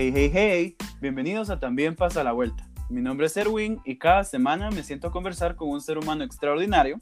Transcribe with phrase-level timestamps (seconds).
[0.00, 2.64] Hey, hey, hey, bienvenidos a También pasa la vuelta.
[2.88, 6.22] Mi nombre es Erwin y cada semana me siento a conversar con un ser humano
[6.22, 7.00] extraordinario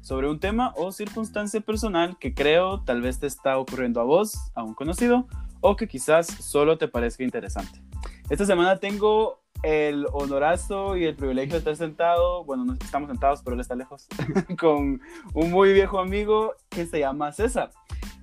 [0.00, 4.36] sobre un tema o circunstancia personal que creo tal vez te está ocurriendo a vos,
[4.56, 5.28] a un conocido,
[5.60, 7.80] o que quizás solo te parezca interesante.
[8.28, 13.40] Esta semana tengo el honorazo y el privilegio de estar sentado, bueno, no estamos sentados,
[13.44, 14.08] pero él está lejos,
[14.58, 15.00] con
[15.32, 17.70] un muy viejo amigo que se llama César.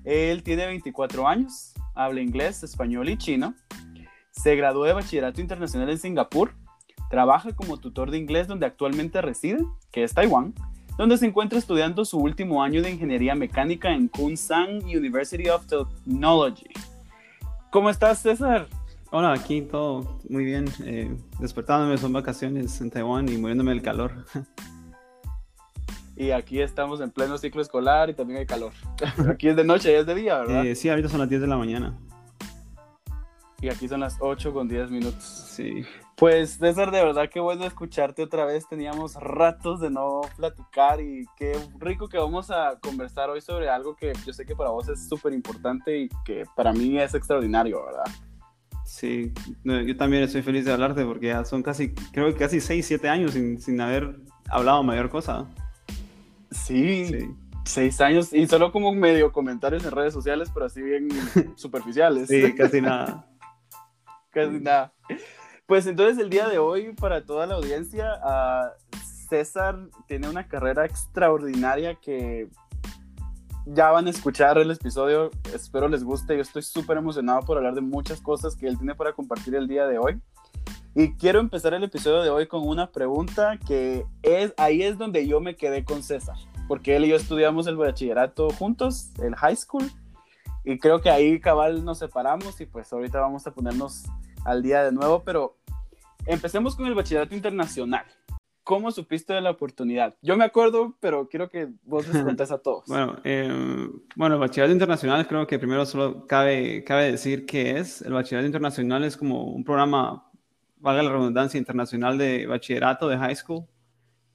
[0.03, 3.55] Él tiene 24 años, habla inglés, español y chino.
[4.41, 6.53] Se graduó de bachillerato internacional en Singapur.
[7.09, 10.53] Trabaja como tutor de inglés donde actualmente reside, que es Taiwán,
[10.97, 16.69] donde se encuentra estudiando su último año de ingeniería mecánica en Kunshan University of Technology.
[17.69, 18.67] ¿Cómo estás, César?
[19.11, 20.69] Hola, aquí todo muy bien.
[20.85, 24.23] Eh, despertándome, son vacaciones en Taiwán y muriéndome del calor.
[26.15, 28.71] Y aquí estamos en pleno ciclo escolar y también hay calor.
[29.29, 30.65] Aquí es de noche y es de día, ¿verdad?
[30.65, 31.97] Eh, sí, ahorita son las 10 de la mañana.
[33.61, 35.23] Y aquí son las 8 con 10 minutos.
[35.23, 35.83] Sí.
[36.15, 38.67] Pues César, de verdad que bueno escucharte otra vez.
[38.67, 43.95] Teníamos ratos de no platicar y qué rico que vamos a conversar hoy sobre algo
[43.95, 47.85] que yo sé que para vos es súper importante y que para mí es extraordinario,
[47.85, 48.05] ¿verdad?
[48.85, 49.31] Sí,
[49.63, 53.07] yo también estoy feliz de hablarte porque ya son casi, creo que casi 6, 7
[53.07, 55.47] años sin, sin haber hablado mayor cosa.
[56.51, 57.29] Sí,
[57.65, 61.07] seis años y solo como medio comentarios en redes sociales, pero así bien
[61.55, 62.27] superficiales.
[62.27, 63.28] Sí, casi nada.
[64.31, 64.93] Casi nada.
[65.65, 68.19] Pues entonces el día de hoy, para toda la audiencia,
[69.29, 69.77] César
[70.07, 72.49] tiene una carrera extraordinaria que
[73.65, 75.29] ya van a escuchar el episodio.
[75.53, 76.35] Espero les guste.
[76.35, 79.67] Yo estoy súper emocionado por hablar de muchas cosas que él tiene para compartir el
[79.67, 80.19] día de hoy.
[80.95, 85.27] Y quiero empezar el episodio de hoy con una pregunta que es, ahí es donde
[85.27, 86.35] yo me quedé con César,
[86.67, 89.89] porque él y yo estudiamos el bachillerato juntos, el high school,
[90.63, 94.05] y creo que ahí cabal nos separamos y pues ahorita vamos a ponernos
[94.45, 95.57] al día de nuevo, pero
[96.25, 98.05] empecemos con el bachillerato internacional.
[98.63, 100.15] ¿Cómo supiste de la oportunidad?
[100.21, 102.85] Yo me acuerdo, pero quiero que vos les contes a todos.
[102.87, 108.01] bueno, eh, bueno, el bachillerato internacional creo que primero solo cabe, cabe decir qué es.
[108.01, 110.29] El bachillerato internacional es como un programa
[110.79, 113.65] valga la redundancia, internacional de bachillerato, de high school,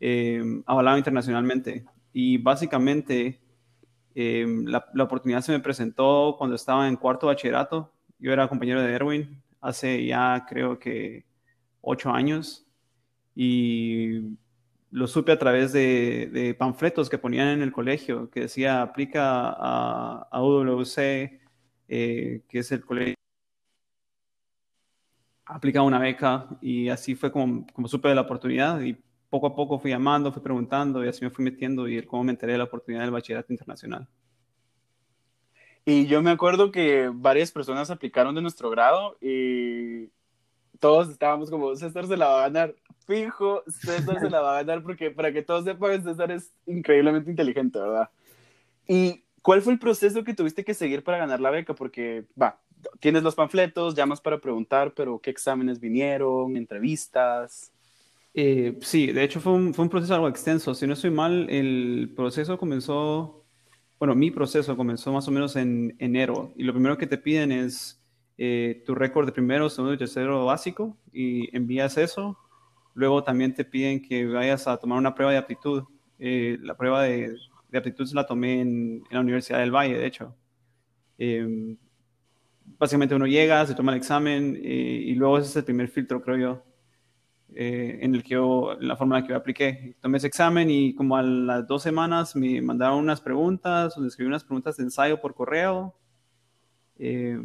[0.01, 1.85] eh, avalado internacionalmente.
[2.13, 3.41] Y básicamente
[4.15, 7.93] eh, la, oportunidad se me presentó cuando estaba en cuarto bachillerato.
[8.19, 11.25] Yo era compañero de Erwin hace ya creo que
[11.81, 12.67] ocho años
[13.35, 14.37] y
[14.91, 20.29] lo supe a través de, panfletos que ponían en el colegio que decía aplica a,
[20.31, 21.41] a UWC,
[21.89, 23.15] eh, que es el colegio
[25.47, 28.81] aplicado una beca y así fue como, como supe de la oportunidad
[29.35, 32.31] poco a poco fui llamando, fui preguntando y así me fui metiendo y cómo me
[32.31, 34.07] enteré de la oportunidad del bachillerato internacional.
[35.85, 40.09] Y yo me acuerdo que varias personas aplicaron de nuestro grado y
[40.79, 42.77] todos estábamos como, César se la va a ganar,
[43.09, 47.29] fijo, César se la va a ganar porque para que todos sepan, César es increíblemente
[47.29, 48.11] inteligente, ¿verdad?
[48.87, 51.75] ¿Y cuál fue el proceso que tuviste que seguir para ganar la beca?
[51.75, 52.61] Porque, va,
[53.01, 56.57] tienes los panfletos, llamas para preguntar, pero ¿qué exámenes vinieron?
[56.57, 57.74] ¿Entrevistas?
[58.35, 60.75] Eh, sí, de hecho fue un, proceso algo extenso.
[60.75, 63.45] Si no estoy mal, el proceso comenzó,
[63.99, 66.53] bueno, mi proceso comenzó más o menos en enero.
[66.57, 68.03] Y lo primero que te piden es
[68.39, 72.39] eh, tu récord de primero, segundo y tercero básico y envías eso.
[72.95, 75.85] Luego también te piden que vayas a tomar una prueba de aptitud.
[76.19, 77.37] Eh, la prueba de,
[77.71, 80.37] de, aptitud la tomé en, en, la Universidad del Valle, de hecho.
[81.19, 81.77] Eh,
[82.79, 86.23] básicamente uno llega, se toma el examen eh, y luego ese es el primer filtro,
[86.23, 86.65] creo yo,
[87.55, 89.97] eh, en el que yo, la forma en la que yo apliqué.
[90.01, 94.29] Tomé ese examen y como a las dos semanas me mandaron unas preguntas, donde escribí
[94.29, 95.95] unas preguntas de ensayo por correo.
[96.99, 97.39] Eh,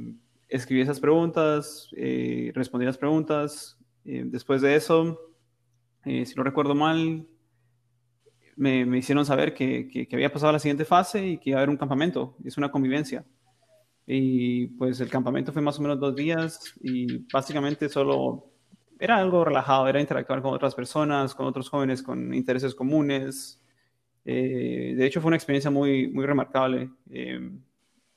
[0.50, 3.78] escribí esas preguntas, eh, respondí las preguntas.
[4.04, 5.20] Eh, después de eso,
[6.06, 7.28] eh, si no recuerdo mal,
[8.56, 11.52] me, me hicieron saber que, que, que había pasado a la siguiente fase y que
[11.52, 12.36] iba a haber un campamento.
[12.44, 13.26] Es una convivencia.
[14.08, 18.52] Y pues el campamento fue más o menos dos días y básicamente solo
[19.00, 23.62] era algo relajado, era interactuar con otras personas, con otros jóvenes con intereses comunes.
[24.26, 26.90] Eh, de hecho fue una experiencia muy, muy remarcable.
[27.10, 27.50] Eh,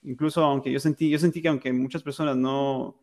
[0.02, 3.00] incluso aunque yo sentí, yo sentí que aunque muchas personas no,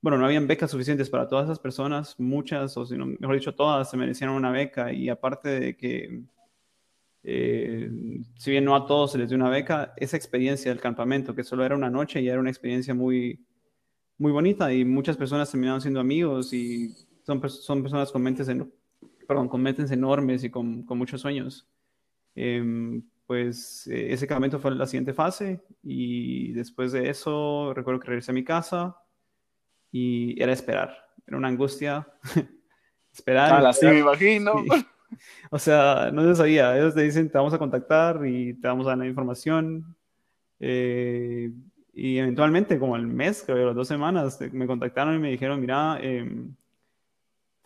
[0.00, 3.54] bueno, no habían becas suficientes para todas esas personas, muchas, o si no, mejor dicho,
[3.54, 6.22] todas se merecían una beca y aparte de que
[7.24, 7.90] eh,
[8.36, 11.42] si bien no a todos se les dio una beca, esa experiencia del campamento, que
[11.42, 13.44] solo era una noche y era una experiencia muy,
[14.18, 16.94] muy bonita y muchas personas terminaron siendo amigos y
[17.28, 18.72] son, son personas con mentes, en,
[19.26, 21.68] perdón, con mentes enormes y con, con muchos sueños.
[22.34, 28.06] Eh, pues eh, ese campamento fue la siguiente fase y después de eso recuerdo que
[28.08, 28.96] regresé a mi casa
[29.92, 30.96] y era esperar.
[31.26, 32.08] Era una angustia.
[33.12, 33.66] esperar.
[33.66, 34.54] Ah, sí, me imagino.
[35.50, 36.76] O sea, no se sabía.
[36.76, 39.96] Ellos te dicen, te vamos a contactar y te vamos a dar la información.
[40.60, 41.50] Eh,
[41.94, 45.98] y eventualmente, como el mes, creo, las dos semanas, me contactaron y me dijeron, mira,
[46.02, 46.54] em,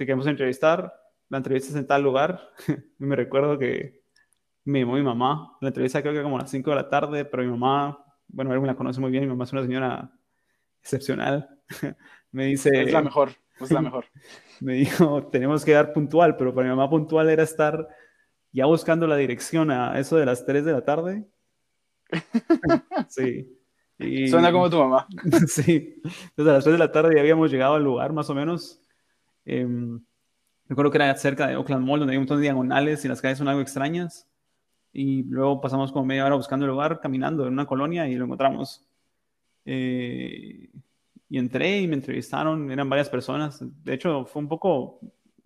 [0.03, 0.93] te queremos entrevistar.
[1.29, 2.41] La entrevista es en tal lugar.
[2.99, 4.03] me recuerdo que
[4.65, 5.57] me llamó mi mamá.
[5.61, 8.53] La entrevista creo que como a las 5 de la tarde, pero mi mamá, bueno,
[8.53, 9.25] él me la conoce muy bien.
[9.25, 10.13] Mi mamá es una señora
[10.81, 11.49] excepcional.
[12.33, 12.83] me dice...
[12.83, 14.07] Es la mejor, es la mejor.
[14.61, 17.87] me dijo, tenemos que dar puntual, pero para mi mamá puntual era estar
[18.51, 21.25] ya buscando la dirección a eso de las 3 de la tarde.
[23.09, 23.57] sí.
[24.29, 25.07] Suena como tu mamá.
[25.47, 26.01] sí.
[26.03, 28.81] Entonces a las 3 de la tarde ya habíamos llegado al lugar más o menos.
[29.45, 29.67] Eh,
[30.69, 33.21] recuerdo que era cerca de Oakland Mall, donde hay un montón de diagonales y las
[33.21, 34.29] calles son algo extrañas.
[34.93, 38.25] Y luego pasamos como media hora buscando el lugar, caminando en una colonia y lo
[38.27, 38.85] encontramos.
[39.65, 40.71] Eh,
[41.29, 43.65] y entré y me entrevistaron, eran varias personas.
[43.85, 45.01] De hecho, fue un poco,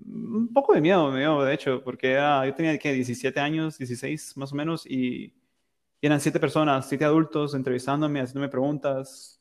[0.04, 4.56] un poco de miedo, de hecho, porque yo tenía que 17 años, 16 más o
[4.56, 5.32] menos, y,
[6.06, 9.35] eran siete personas, siete adultos entrevistándome, haciéndome preguntas,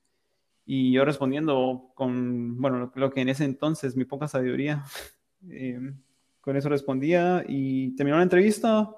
[0.66, 4.84] y yo respondiendo con, bueno, lo, que en ese entonces, mi poca sabiduría,
[5.50, 5.94] eh,
[6.42, 8.96] con eso respondía, y terminó la entrevista,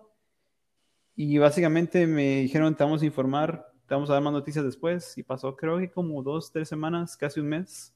[1.15, 5.17] y básicamente me dijeron, te vamos a informar te vamos a dar más noticias después.
[5.17, 7.93] Y pasó creo que como dos, tres semanas, casi un mes.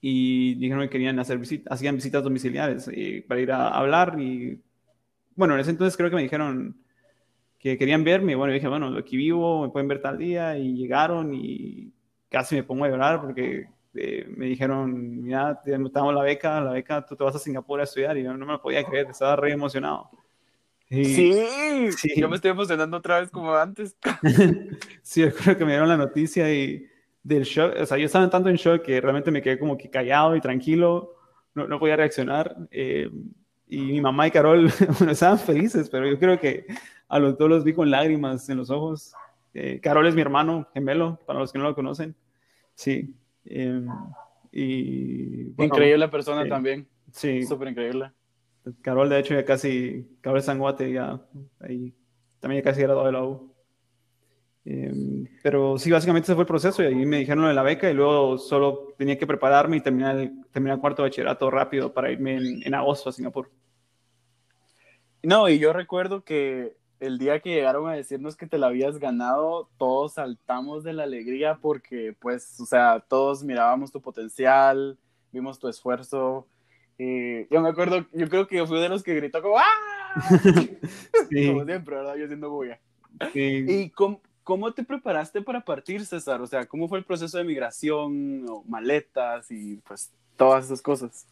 [0.00, 4.16] Y dijeron que querían hacer visitas, hacían visitas domiciliares y para ir a hablar.
[4.20, 4.60] Y
[5.34, 6.76] bueno, en ese entonces creo que me dijeron
[7.58, 8.34] que querían verme.
[8.34, 10.56] Bueno, dije, bueno, aquí vivo, me pueden ver tal día.
[10.58, 11.92] Y llegaron y
[12.30, 16.72] casi me pongo a llorar porque eh, me dijeron, mira, te damos la beca, la
[16.72, 18.16] beca, tú te vas a Singapur a estudiar.
[18.16, 20.10] Y yo no me lo podía creer, estaba re emocionado.
[20.88, 21.32] Sí,
[22.16, 23.96] yo me estoy emocionando otra vez como antes.
[25.02, 26.86] sí, yo creo que me dieron la noticia y
[27.22, 29.90] del shock, o sea, yo estaba tanto en shock que realmente me quedé como que
[29.90, 31.14] callado y tranquilo,
[31.54, 32.56] no, no podía reaccionar.
[32.70, 33.08] Eh,
[33.68, 34.68] y mi mamá y Carol,
[34.98, 36.66] bueno, estaban felices, pero yo creo que
[37.08, 39.12] a los dos los vi con lágrimas en los ojos.
[39.54, 42.14] Eh, Carol es mi hermano gemelo, para los que no lo conocen.
[42.74, 43.14] Sí.
[43.44, 43.86] Em,
[44.52, 46.88] y, increíble persona también.
[47.12, 47.42] Sí.
[47.44, 48.12] Súper increíble.
[48.82, 51.20] Carol, de hecho, ya casi, Carol Sanguate, ya
[51.60, 51.94] ahí
[52.40, 53.54] también ya casi era de la U.
[54.64, 57.90] Em, pero sí, básicamente ese fue el proceso y ahí me dijeron de la beca
[57.90, 62.10] y luego solo tenía que prepararme y terminar el, terminar el cuarto bachillerato rápido para
[62.10, 63.50] irme en, en, agosto a Singapur.
[65.22, 68.98] No, y yo recuerdo que el día que llegaron a decirnos que te la habías
[68.98, 74.98] ganado, todos saltamos de la alegría porque, pues, o sea, todos mirábamos tu potencial,
[75.32, 76.46] vimos tu esfuerzo
[76.98, 79.64] y yo me acuerdo, yo creo que yo fui de los que gritó como ¡Ah!
[81.30, 82.16] Como siempre, ¿verdad?
[82.16, 82.78] Yo haciendo bulla.
[83.34, 86.42] ¿Y cómo, cómo, te preparaste para partir, César?
[86.42, 91.26] O sea, ¿cómo fue el proceso de migración, o maletas y pues todas esas cosas?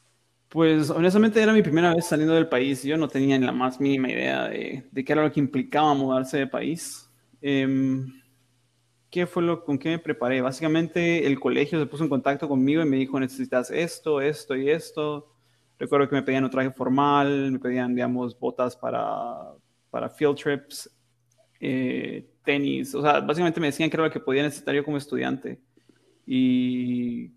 [0.49, 2.83] Pues honestamente era mi primera vez saliendo del país.
[2.83, 6.39] Yo no tenía ni la más mínima idea de, qué era lo que implicaba mudarse
[6.39, 7.11] de país.
[7.41, 8.06] Em,
[9.11, 10.41] ¿Qué fue lo con qué me preparé?
[10.41, 14.71] Básicamente el colegio se puso en contacto conmigo y me dijo necesitas esto, esto y
[14.71, 15.33] esto
[15.79, 19.53] Recuerdo que me pedían un traje formal, me pedían, digamos, botas para,
[19.91, 20.91] para field trips,
[21.61, 24.97] eh, tenis, o sea, básicamente me decían que era lo que podía necesitar yo como
[24.97, 25.61] estudiante.
[26.26, 27.31] Y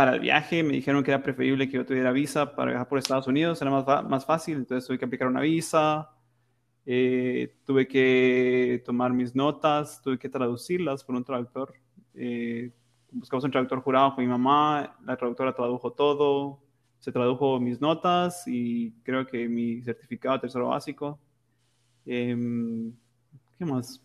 [0.00, 2.98] para el viaje me dijeron que era preferible que yo tuviera visa para viajar por
[2.98, 6.08] Estados Unidos, era más, más fácil, entonces tuve que aplicar una visa,
[6.86, 11.74] eh, tuve que tomar mis notas, tuve que traducirlas por un traductor.
[12.14, 12.72] Eh,
[13.12, 16.62] buscamos un traductor jurado con mi mamá, la traductora tradujo todo,
[16.98, 21.20] se tradujo mis notas y creo que mi certificado tercero básico.
[22.06, 22.90] Em,
[23.58, 24.02] ¿Qué más?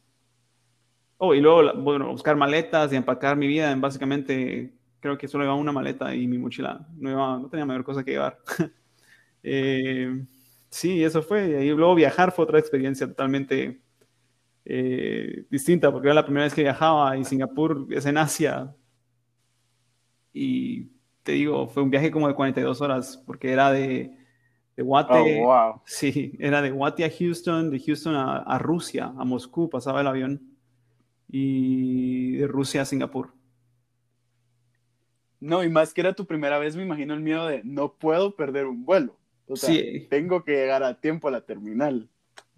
[1.18, 3.72] Oh, y luego, bueno, buscar maletas y empacar mi vida.
[3.72, 4.75] En básicamente,
[5.06, 6.84] creo que solo llevaba una maleta y mi mochila.
[6.98, 8.40] No, no tenía mayor cosa que llevar.
[9.44, 10.26] eh,
[10.68, 11.64] sí, eso fue.
[11.64, 13.84] Y luego viajar fue otra experiencia totalmente
[14.66, 18.76] eh, distinta, porque era la primera vez que viajaba y Singapur es en Asia.
[20.34, 20.90] Y
[21.22, 24.18] te digo, fue un viaje como de 42 horas, porque era de,
[24.76, 29.70] de Guate, oh, sí, era de Guate a Houston, de Houston a, Rusia, a Moscú,
[29.70, 30.42] pasaba el avión,
[31.28, 33.36] y de Rusia a Singapur.
[35.39, 38.36] No, y más que era tu primera vez, me imagino el miedo de no puedo
[38.36, 39.18] perder un vuelo.
[39.48, 39.75] O sea,
[40.10, 42.10] tengo que llegar a tiempo a la terminal.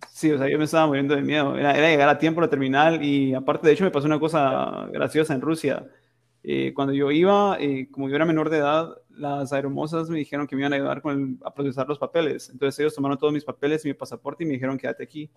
[0.10, 1.57] Sí, o sea, yo me estaba muriendo de miedo.
[1.57, 4.19] Era, era, llegar a tiempo a la terminal y aparte, de hecho, me pasó una
[4.19, 5.86] cosa graciosa en Rusia.
[6.43, 10.48] Eh, cuando yo iba, eh, como yo era menor de edad, las aeromosas me dijeron
[10.48, 12.50] que me iban a ayudar con a procesar los papeles.
[12.50, 15.29] Entonces ellos tomaron todos mis papeles y mi pasaporte y me dijeron quédate aquí,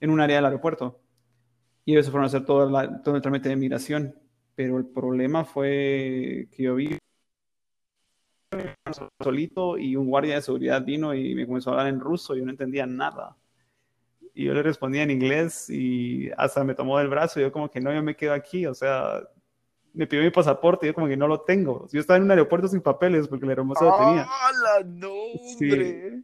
[0.00, 0.98] en un área del aeropuerto.
[1.84, 2.68] Y ellos fueron a hacer todo,
[3.04, 4.14] todo el trámite de migración.
[4.62, 6.98] Pero el problema fue que yo vi
[9.22, 12.44] solito y un guardia de seguridad vino y me comenzó a hablar en ruso, yo
[12.44, 13.38] no entendía nada.
[14.34, 17.70] Y yo le respondía en inglés y hasta me tomó del brazo y yo como
[17.70, 19.22] que no, yo me quedo aquí, o sea,
[19.94, 21.88] me pidió mi pasaporte y yo como que no lo tengo.
[21.90, 24.28] Yo estaba en un aeropuerto sin papeles porque el hermoso lo tenía.
[24.28, 26.20] ¡Hala, no, hombre!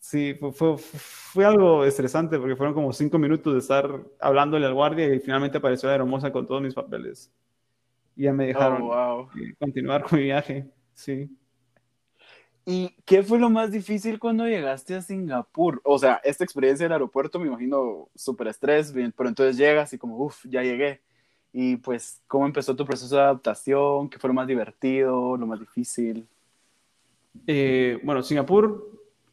[0.00, 4.74] Sí, fue, fue, fue, algo estresante porque fueron como cinco minutos de estar hablándole al
[4.74, 7.32] guardia y finalmente apareció la hermosa con todos mis papeles.
[8.16, 9.28] Y ya me dejaron oh,
[9.58, 11.30] continuar con mi viaje, sí.
[12.64, 15.80] ¿Y qué fue lo más difícil cuando llegaste a Singapur?
[15.84, 20.16] O sea, esta experiencia del aeropuerto me imagino súper estrés, pero entonces llegas y como,
[20.18, 21.00] uff, ya llegué.
[21.52, 24.08] Y pues, ¿cómo empezó tu proceso de adaptación?
[24.08, 26.26] ¿Qué fue lo más divertido, lo más difícil?
[27.46, 28.90] Eh, bueno, Singapur,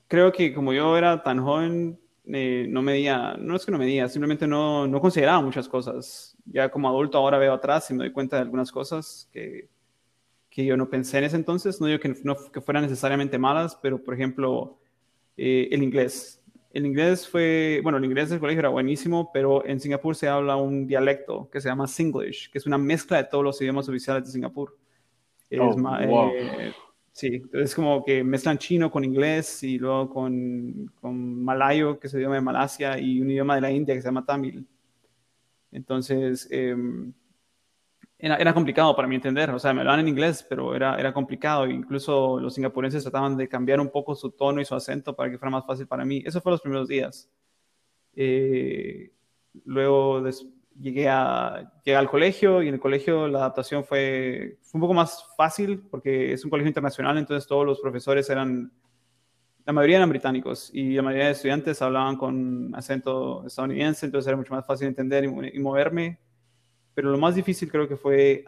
[0.07, 4.09] creo que como yo era tan joven, eh, no medía, no es que no medía,
[4.09, 6.35] simplemente no, no consideraba muchas cosas.
[6.51, 9.69] Ya como adulto ahora veo atrás y me doy cuenta de algunas cosas que
[10.49, 11.79] que yo no pensé en ese entonces.
[11.79, 14.77] No digo que, no, que fueran necesariamente malas, pero por ejemplo,
[15.37, 16.41] eh, el inglés.
[16.71, 20.55] El inglés fue, bueno, el inglés del colegio era buenísimo, pero en Singapur se habla
[20.55, 24.25] un dialecto que se llama Singlish, que es una mezcla de todos los idiomas oficiales
[24.25, 24.77] de Singapur.
[25.57, 26.31] Oh, wow.
[26.35, 26.73] eh,
[27.11, 32.13] sí, es como que mezclan chino con inglés y luego con, con malayo, que es
[32.13, 34.67] el idioma de Malasia, y un idioma de la India que se llama Tamil.
[35.71, 36.75] Entonces, eh,
[38.21, 41.67] era, complicado para mí entender, o sea, me hablaban en inglés, pero era, era complicado,
[41.67, 45.37] incluso los singapurenses trataban de cambiar un poco su tono y su acento para que
[45.37, 46.21] fuera más fácil para mí.
[46.25, 47.29] Eso fue los primeros días.
[48.13, 49.13] Eh,
[49.63, 50.21] luego
[50.77, 55.25] llegué, a, llegué al colegio y en el colegio la adaptación fue un poco más
[55.37, 58.69] fácil porque es un colegio internacional, entonces todos los profesores eran,
[59.65, 64.37] la mayoría eran británicos y la mayoría de estudiantes hablaban con acento estadounidense, entonces era
[64.37, 66.19] mucho más fácil entender y, y moverme
[66.99, 68.43] pero lo más difícil creo que fue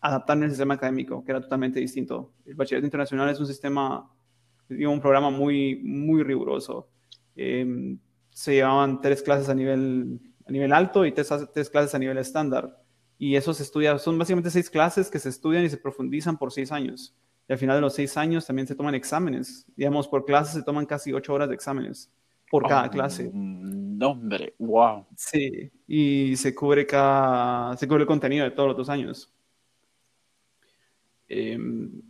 [0.00, 2.32] adaptarme al sistema académico, que era totalmente distinto.
[2.46, 4.10] El bachillerato internacional es un sistema,
[4.70, 6.88] un programa muy, muy riguroso.
[7.36, 7.98] Em,
[8.30, 12.16] se llevaban tres clases a nivel, a nivel alto y tres, tres clases a nivel
[12.16, 12.82] estándar.
[13.18, 16.52] Y eso se estudia, son básicamente seis clases que se estudian y se profundizan por
[16.52, 17.14] seis años.
[17.48, 19.66] Y al final de los seis años también se toman exámenes.
[19.76, 22.10] Digamos, por clase se toman casi ocho horas de exámenes
[22.50, 23.30] por cada clase.
[23.32, 25.06] Mm, hombre, wow.
[25.16, 29.32] Sí, y se cubre cada, se cubre el contenido de todos los dos años.
[31.28, 32.02] Em,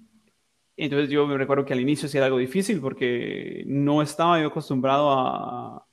[0.76, 4.48] entonces yo me recuerdo que al inicio sí era algo difícil porque no estaba yo
[4.48, 5.86] acostumbrado a,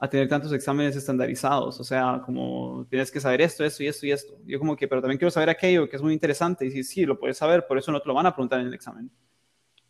[0.00, 4.06] a tener tantos exámenes estandarizados, o sea, como tienes que saber esto, esto y esto
[4.06, 4.38] y esto.
[4.46, 7.04] Yo como que, pero también quiero saber aquello que es muy interesante y sí, sí,
[7.04, 9.10] lo puedes saber, por eso no te lo van a preguntar en el examen.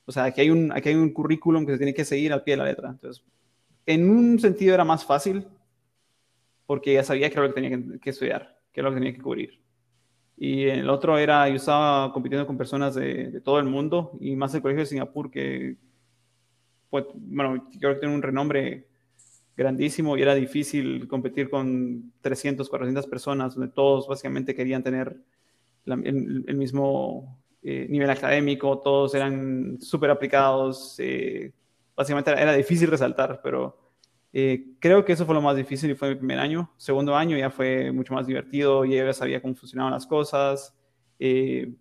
[0.07, 2.43] O sea, aquí hay un, aquí hay un currículum que se tiene que seguir al
[2.43, 2.89] pie de la letra.
[2.89, 3.23] Entonces,
[3.85, 5.47] en un sentido era más fácil
[6.65, 9.15] porque ya sabía que era lo que tenía que, estudiar, que era lo que tenía
[9.15, 9.61] que cubrir.
[10.37, 14.55] Y el otro era, yo estaba compitiendo con personas de, todo el mundo y más
[14.55, 15.77] el colegio de Singapur que,
[16.89, 18.87] pues, bueno, creo que tiene un renombre
[19.59, 25.17] grandísimo y era difícil competir con 300, 400 personas donde todos básicamente querían tener
[25.85, 31.53] el, mismo eh, nivel académico, todos eran súper aplicados, eh,
[31.97, 33.77] básicamente era, difícil resaltar, pero
[34.33, 36.71] eh, creo que eso fue lo más difícil y fue mi primer año.
[36.77, 40.73] Segundo año ya fue mucho más divertido, ya sabía cómo funcionaban las cosas.
[41.19, 41.75] Eh,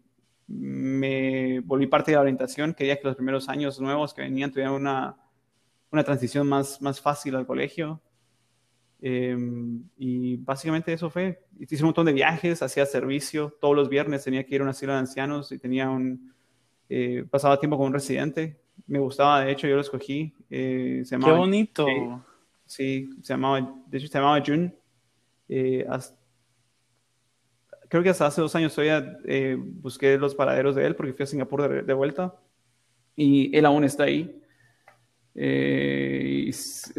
[0.48, 4.74] me volví parte de la orientación, quería que los primeros años nuevos que venían tuvieran
[4.74, 5.16] una,
[5.92, 8.02] una transición más, más fácil al colegio.
[9.00, 11.46] Em, y básicamente eso fue.
[11.60, 13.56] Hice un montón de viajes, hacía servicio.
[13.62, 16.34] Todos los viernes tenía que ir a un asilo de ancianos y tenía un,
[16.90, 20.34] eh, pasaba tiempo con un residente me gustaba, de hecho yo lo escogí.
[20.50, 21.86] Eh, se llamaba, Qué bonito.
[22.66, 24.74] sí, se llamaba, de hecho se llamaba Jun.
[25.50, 25.88] Eh,
[27.90, 31.24] creo que hasta hace dos años todavía eh, busqué los paraderos de él porque fui
[31.24, 32.36] a Singapur de, vuelta
[33.16, 34.42] y él aún está ahí.
[35.40, 36.92] Es,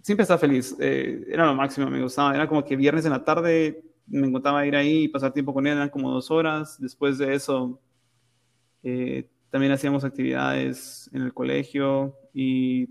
[0.00, 2.34] siempre está feliz, era lo máximo, me gustaba.
[2.34, 5.66] Era como que viernes en la tarde me encontraba ir ahí y pasar tiempo con
[5.66, 6.78] él, eran como dos horas.
[6.80, 7.80] Después de eso,
[8.82, 12.88] eh, también hacíamos actividades en el colegio y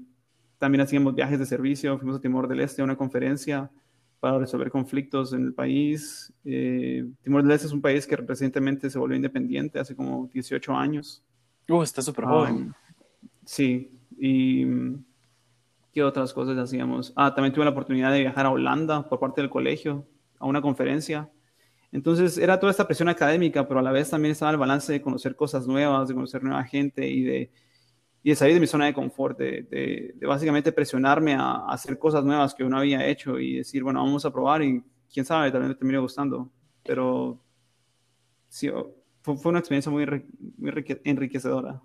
[0.57, 1.97] también hacíamos viajes de servicio.
[1.97, 3.69] Fuimos a Timor del Este a una conferencia
[4.19, 6.33] para resolver conflictos en el país.
[6.45, 10.73] Eh, Timor del Este es un país que recientemente se volvió independiente hace como 18
[10.73, 11.23] años.
[11.69, 12.73] Uh, está súper joven.
[13.45, 14.65] sí, y
[15.93, 17.13] ¿qué otras cosas hacíamos?
[17.15, 20.05] Ah, también tuve la oportunidad de viajar a Holanda por parte del colegio
[20.39, 21.29] a una conferencia
[21.91, 25.01] entonces era toda esta presión académica, pero a la vez también estaba el balance de
[25.01, 27.51] conocer cosas nuevas, de conocer nueva gente y de,
[28.23, 32.55] y de salir de mi zona de confort, de, básicamente presionarme a, hacer cosas nuevas
[32.55, 34.81] que uno había hecho y decir, bueno, vamos a probar y
[35.13, 36.49] quién sabe, también me termine gustando.
[36.83, 37.39] Pero
[38.47, 38.69] sí,
[39.21, 40.05] fue, una experiencia muy,
[40.57, 41.81] muy enriquecedora.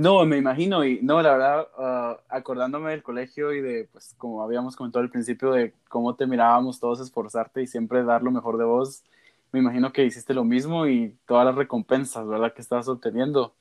[0.00, 4.42] No, me imagino, y no, la verdad, ah, acordándome del colegio y de, pues, como
[4.42, 8.56] habíamos comentado al principio, de cómo te mirábamos todos esforzarte y siempre dar lo mejor
[8.56, 9.04] de vos,
[9.52, 13.54] me imagino que hiciste lo mismo y todas las recompensas, ¿verdad?, que estabas obteniendo.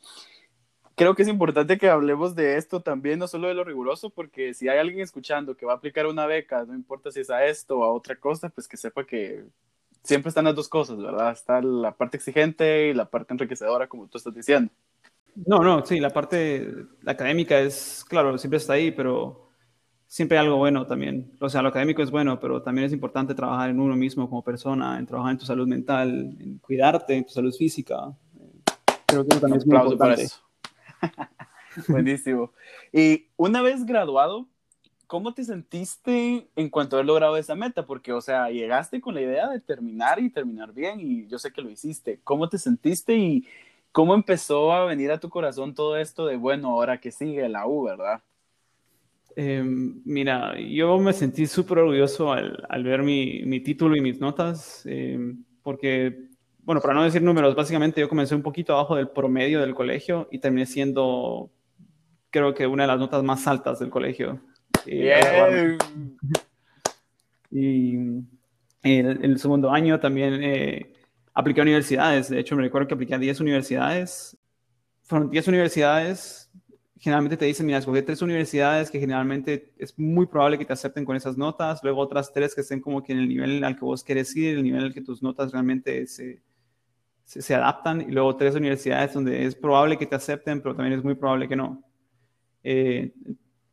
[0.95, 4.53] Creo que es importante que hablemos de esto también, no solo de lo riguroso, porque
[4.53, 7.45] si hay alguien escuchando que va a aplicar una beca, no importa si es a
[7.45, 9.43] esto o a otra cosa, pues que sepa que
[10.03, 11.33] siempre están las dos cosas, ¿verdad?
[11.33, 14.71] Está la parte exigente y la parte enriquecedora, como tú estás diciendo.
[15.35, 16.73] No, no, sí, la parte
[17.05, 19.49] académica es, claro, siempre está ahí, pero
[20.09, 21.31] siempre hay algo bueno también.
[21.39, 24.43] O sea, lo académico es bueno, pero también es importante trabajar en uno mismo como
[24.43, 28.11] persona, en trabajar en tu salud mental, en cuidarte, en tu salud física.
[29.05, 30.27] Creo que eso también es muy importante.
[31.87, 32.51] Buenísimo.
[32.91, 34.47] Y una vez graduado,
[35.07, 37.85] ¿cómo te sentiste en cuanto a haber logrado esa meta?
[37.85, 41.51] Porque, o sea, llegaste con la idea de terminar y terminar bien y yo sé
[41.51, 42.19] que lo hiciste.
[42.23, 43.47] ¿Cómo te sentiste y
[43.91, 47.67] ¿Cómo empezó a venir a tu corazón todo esto de, bueno, ahora que sigue la
[47.67, 48.21] U, verdad?
[49.35, 54.19] Em, mira, yo me sentí súper orgulloso al, al ver mi, mi, título y mis
[54.19, 56.29] notas, em, porque,
[56.63, 60.27] bueno, para no decir números, básicamente yo comencé un poquito abajo del promedio del colegio
[60.31, 61.51] y terminé siendo,
[62.29, 64.39] creo que una de las notas más altas del colegio.
[64.85, 65.77] Bien.
[67.51, 67.95] Y
[68.83, 70.93] el, el segundo año también eh,
[71.33, 72.29] apliqué a universidades.
[72.29, 74.37] De hecho, me recuerdo que apliqué a 10 universidades.
[75.03, 76.51] Fueron 10 universidades.
[76.97, 81.05] Generalmente te dicen, mira, escoge tres universidades que generalmente es muy probable que te acepten
[81.05, 81.79] con esas notas.
[81.81, 84.57] Luego otras tres que estén como que en el nivel al que vos querés ir,
[84.57, 86.41] el nivel al que tus notas realmente se,
[87.23, 88.01] se, adaptan.
[88.01, 91.47] Y luego tres universidades donde es probable que te acepten, pero también es muy probable
[91.47, 91.81] que no.
[92.63, 93.13] Eh,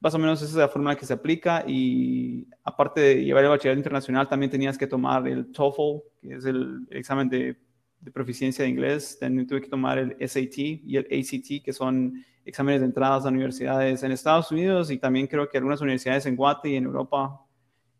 [0.01, 3.51] más o menos esa es la forma que se aplica y aparte de llevar el
[3.51, 7.57] bachillerato internacional también tenías que tomar el TOEFL, que es el examen de,
[8.01, 12.25] de, proficiencia de inglés, también tuve que tomar el SAT y el ACT, que son
[12.45, 16.37] exámenes de entradas a universidades en Estados Unidos y también creo que algunas universidades en
[16.37, 17.41] Guate y en Europa,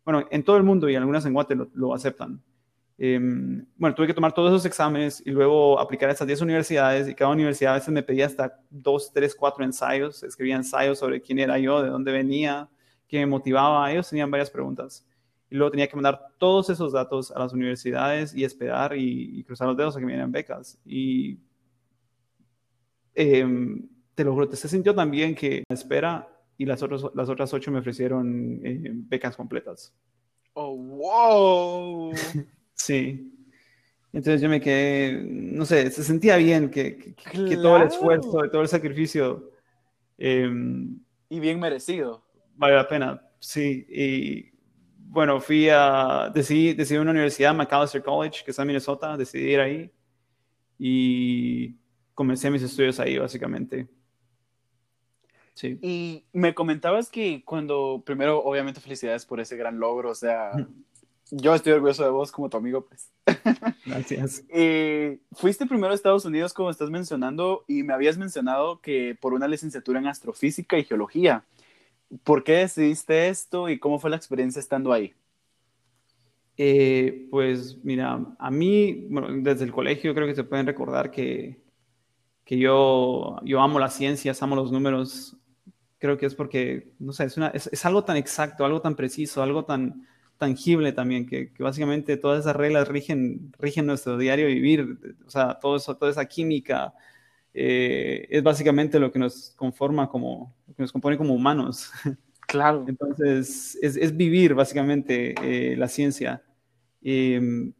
[0.05, 2.41] bueno, en todo el mundo y algunas en Guate lo, lo aceptan.
[2.99, 7.07] Em, bueno, tuve que tomar todos esos exámenes y luego aplicar a estas 10 universidades
[7.07, 11.21] y cada universidad a veces me pedía hasta 2, 3, 4 ensayos, escribía ensayos sobre
[11.21, 12.69] quién era yo, de dónde venía,
[13.07, 13.91] qué me motivaba.
[13.91, 15.05] Ellos tenían varias preguntas.
[15.49, 19.67] Y luego tenía que mandar todos esos datos a las universidades y esperar y, cruzar
[19.67, 20.79] los dedos a que me dieran becas.
[20.83, 21.37] Y
[23.13, 27.53] em, te lo juro, te se sintió también que espera y las, otras las otras
[27.53, 29.93] ocho me ofrecieron eh, becas completas.
[30.53, 32.11] Oh, wow.
[32.77, 33.33] Sí.
[34.13, 38.61] Entonces yo me quedé, no sé, se sentía bien que, que, todo el esfuerzo, todo
[38.61, 39.51] el sacrificio.
[40.17, 42.25] Em, y bien merecido.
[42.55, 43.85] Vale la pena, sí.
[43.89, 44.51] Y
[45.09, 49.59] bueno, fui a, decidí, decidí una universidad, McAllister College, que está en Minnesota, decidí ir
[49.59, 49.91] ahí.
[50.79, 51.75] Y
[52.13, 53.87] comencé mis estudios ahí, básicamente.
[55.53, 55.77] Sí.
[55.81, 60.51] Y me comentabas que cuando, primero, obviamente felicidades por ese gran logro, o sea,
[61.31, 63.11] yo estoy orgulloso de vos como tu amigo, pues.
[63.85, 64.43] Gracias.
[64.49, 69.33] eh, fuiste primero a Estados Unidos, como estás mencionando, y me habías mencionado que por
[69.33, 71.43] una licenciatura en astrofísica y geología.
[72.23, 75.13] ¿Por qué decidiste esto y cómo fue la experiencia estando ahí?
[76.55, 81.61] Eh, pues mira, a mí, bueno, desde el colegio creo que se pueden recordar que,
[82.45, 85.35] que yo, yo amo las ciencias, amo los números.
[85.99, 88.95] Creo que es porque, no sé, es, una, es, es algo tan exacto, algo tan
[88.95, 94.97] preciso, algo tan, tangible también, que, básicamente todas esas reglas rigen, rigen nuestro diario vivir,
[95.25, 96.93] o sea, todo eso, toda esa química
[97.53, 101.91] eh, es básicamente lo que nos conforma como, lo que nos compone como humanos.
[102.47, 102.85] Claro.
[102.87, 106.41] Entonces, es, es vivir básicamente eh, la ciencia.
[107.01, 107.73] Em,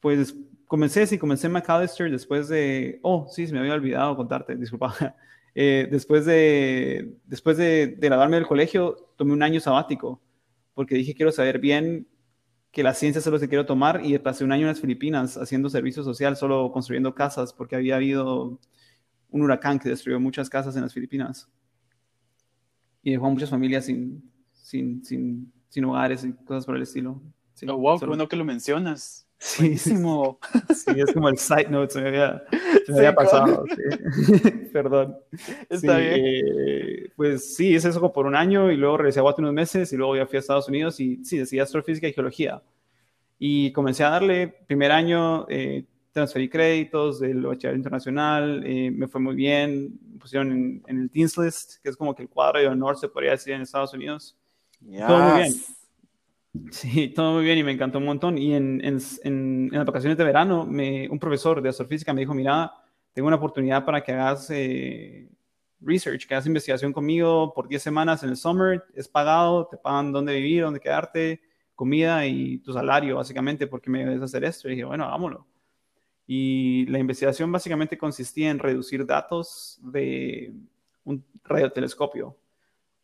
[0.00, 0.34] pues
[0.66, 4.94] comencé, sí, comencé en McAllister después de, oh, sí, se me había olvidado contarte, disculpa.
[5.56, 10.20] Eh, después de, después de, de graduarme del colegio, tomé un año sabático
[10.74, 12.06] porque dije quiero saber bien
[12.70, 15.70] que la ciencia solo se quiero tomar y pasé un año en las Filipinas haciendo
[15.70, 18.58] servicio social, solo construyendo casas, porque había habido
[19.30, 21.48] un huracán que destruyó muchas casas en las Filipinas
[23.02, 27.22] y dejó a muchas familias sin, sin, sin, sin hogares y cosas por el estilo.
[27.54, 29.23] Sí, oh, wow, qué bueno que lo mencionas.
[29.38, 32.42] Sí, sí, es como el side note, se me había,
[32.86, 33.64] se me había pasado.
[34.72, 35.16] Perdón.
[35.68, 36.14] Está bien.
[36.16, 39.92] Eh, pues sí, es eso por un año y luego regresé a Guate unos meses
[39.92, 42.62] y luego ya fui a Estados Unidos y sí, decía astrofísica y geología.
[43.38, 49.20] Y comencé a darle, primer año, eh, transferí créditos del bachillerato internacional, eh, me fue
[49.20, 50.52] muy bien, me pusieron
[50.86, 53.52] en, el Teams List, que es como que el cuadro de honor se podría decir
[53.52, 54.36] en Estados Unidos.
[54.80, 55.54] Todo muy bien
[56.70, 58.38] Sí, todo muy bien y me encantó un montón.
[58.38, 62.34] Y en, en, en, las vacaciones de verano, me, un profesor de astrofísica me dijo,
[62.34, 62.72] mira,
[63.12, 65.28] tengo una oportunidad para que hagas eh,
[65.80, 70.12] research, que hagas investigación conmigo por 10 semanas en el summer, es pagado, te pagan
[70.12, 71.40] dónde vivir, dónde quedarte,
[71.74, 74.68] comida y tu salario, básicamente, porque me debes hacer esto.
[74.68, 75.46] Y dije, bueno, hagámoslo.
[76.26, 80.54] Y la investigación básicamente consistía en reducir datos de
[81.04, 82.36] un radiotelescopio.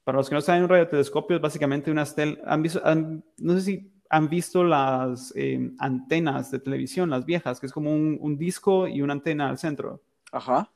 [0.04, 2.40] Para los que no saben, un radiotelescopio es básicamente una estel...
[2.44, 7.66] ¿Han visto, no sé si han visto las eh, antenas de televisión, las viejas, que
[7.66, 10.02] es como un, disco y una antena al centro.
[10.32, 10.68] Ajá.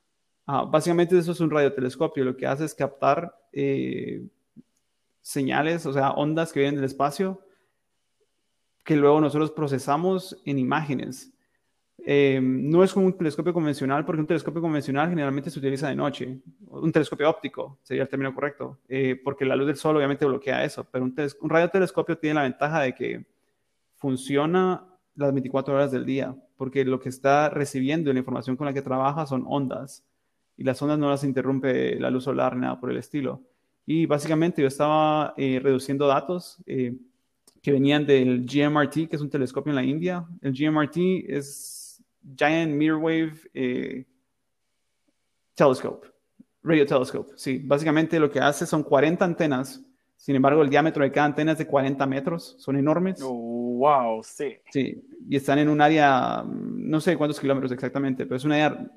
[0.46, 2.24] básicamente eso es un radiotelescopio.
[2.24, 4.24] Lo que hace es captar eh,
[5.20, 7.40] señales, o sea, ondas que vienen del espacio,
[8.84, 11.34] que luego nosotros procesamos en imágenes.
[11.98, 15.96] Eh, no es como un telescopio convencional, porque un telescopio convencional generalmente se utiliza de
[15.96, 16.38] noche.
[16.66, 20.64] Un telescopio óptico sería el término correcto, eh, porque la luz del sol obviamente bloquea
[20.64, 23.24] eso, pero un, un radiotelescopio tiene la ventaja de que
[23.96, 28.72] funciona las 24 horas del día, porque lo que está recibiendo la información con la
[28.72, 30.04] que trabaja son ondas,
[30.57, 33.40] y las ondas no las interrumpe la luz solar ni nada por el estilo.
[33.87, 36.62] Y básicamente yo estaba eh, reduciendo datos
[37.64, 40.26] que venían del GMRT, que es un telescopio en la India.
[40.42, 40.96] El GMRT
[41.28, 41.84] es
[42.37, 44.04] Giant Mirrorwave eh,
[45.54, 46.08] Telescope,
[46.62, 47.32] Radio Telescope.
[47.37, 49.82] Sí, básicamente lo que hace son 40 antenas.
[50.16, 52.56] Sin embargo, el diámetro de cada antena es de 40 metros.
[52.58, 53.20] Son enormes.
[53.22, 54.56] Oh, wow, sí.
[54.70, 58.90] Sí, y están en un área, no sé cuántos kilómetros exactamente, pero es un área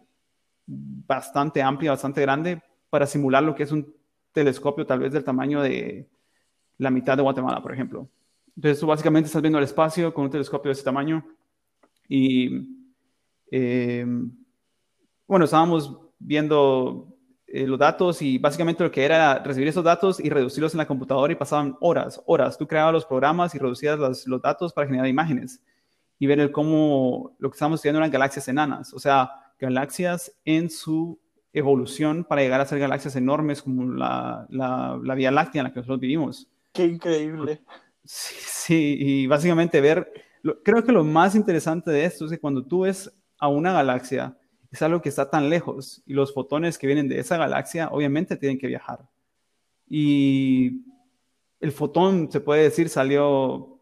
[0.66, 3.94] bastante amplia, bastante grande para simular lo que es un
[4.32, 6.08] telescopio tal vez del tamaño de
[6.78, 8.08] la mitad de Guatemala, por ejemplo.
[8.56, 11.26] Entonces, tú básicamente estás viendo el espacio con un telescopio de ese tamaño
[12.08, 12.77] y
[13.52, 14.06] eh,
[15.28, 20.30] bueno, estábamos viendo eh, los datos y básicamente lo que era recibir esos datos y
[20.30, 22.58] reducirlos en la computadora y pasaban horas, horas.
[22.58, 25.62] Tú creabas los programas y reducías los, los datos para generar imágenes
[26.20, 30.70] y ver el cómo lo que estábamos estudiando eran galaxias enanas, o sea, galaxias en
[30.70, 31.20] su
[31.54, 35.74] evolución para llegar a ser galaxias enormes como la, la, la Vía Láctea en la
[35.74, 36.48] que nosotros vivimos.
[36.74, 37.62] Qué increíble.
[38.04, 40.12] Sí, sí y básicamente ver,
[40.64, 44.38] creo que lo más interesante de esto es que cuando tú ves a una galaxia
[44.72, 48.36] es algo que está tan lejos y los fotones que vienen de esa galaxia obviamente
[48.36, 49.08] tienen que viajar.
[49.88, 50.82] Y
[51.60, 53.80] el fotón, se puede decir, salió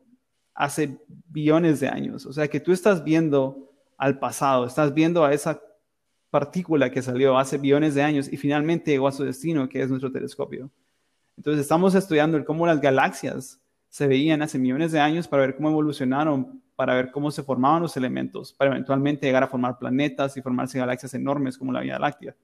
[0.53, 2.25] hace billones de años.
[2.25, 5.61] O sea que tú estás viendo al pasado, estás viendo a esa
[6.29, 9.89] partícula que salió hace billones de años y finalmente llegó a su destino, que es
[9.89, 10.69] nuestro telescopio.
[11.37, 15.69] Entonces estamos estudiando cómo las galaxias se veían hace millones de años para ver cómo
[15.69, 20.41] evolucionaron para ver cómo se formaban los elementos, para eventualmente llegar a formar planetas y
[20.41, 22.35] formarse galaxias enormes como la Vía Láctea.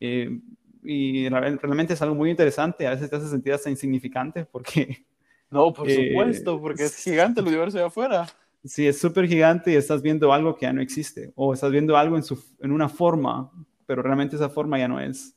[0.00, 0.40] Eh,
[0.82, 5.04] y realmente es algo muy interesante, a veces te hace sentir hasta insignificante porque...
[5.48, 8.26] No, por eh, supuesto, porque es gigante el universo de afuera.
[8.64, 11.96] Sí, es súper gigante y estás viendo algo que ya no existe, o estás viendo
[11.96, 13.52] algo en, su, en una forma,
[13.86, 15.36] pero realmente esa forma ya no es.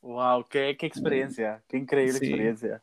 [0.00, 2.82] Wow, qué, qué experiencia, qué increíble experiencia.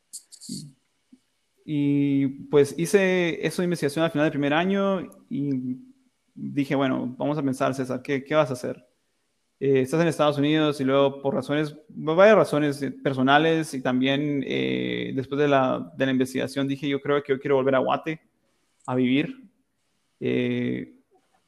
[1.65, 5.77] Y pues hice eso de investigación al final del primer año y
[6.35, 8.85] dije, bueno, vamos a pensar, César, ¿qué, qué vas a hacer?
[9.65, 15.13] Eh, estás en Estados Unidos y luego por razones, varias razones personales y también eh,
[15.15, 18.21] después de la, de la, investigación dije, yo creo que yo quiero volver a Guate
[18.85, 19.49] a vivir.
[20.19, 20.95] Eh,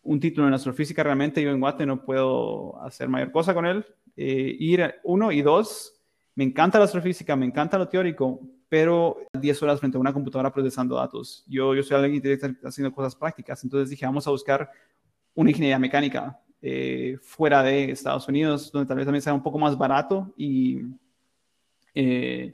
[0.04, 3.86] un título en astrofísica, realmente yo en Guate no puedo hacer mayor cosa con él.
[4.16, 6.02] ir uno y dos,
[6.36, 8.40] me encanta la astrofísica, me encanta lo teórico,
[8.76, 11.46] pero 10 horas frente a una computadora procesando datos.
[11.48, 14.70] Yo, yo soy alguien que está haciendo cosas prácticas, entonces dije, vamos a buscar
[15.34, 19.58] una ingeniería mecánica eh, fuera de Estados Unidos, donde tal vez también sea un poco
[19.58, 20.82] más barato y,
[21.94, 22.54] eh,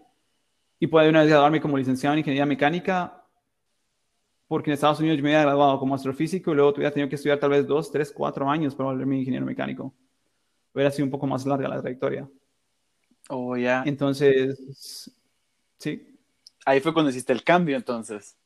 [0.78, 3.26] y pueda una vez graduarme como licenciado en ingeniería mecánica,
[4.48, 7.16] porque en Estados Unidos yo me había graduado como astrofísico y luego hubiera tenido que
[7.16, 9.92] estudiar tal vez dos, tres, cuatro años para volverme ingeniero mecánico.
[10.72, 12.30] Hubiera sido un poco más larga la trayectoria.
[13.28, 13.82] Oh, ya.
[13.88, 15.18] Entonces,
[15.82, 16.11] Sí.
[16.66, 18.38] Ahí fue cuando hiciste el cambio entonces.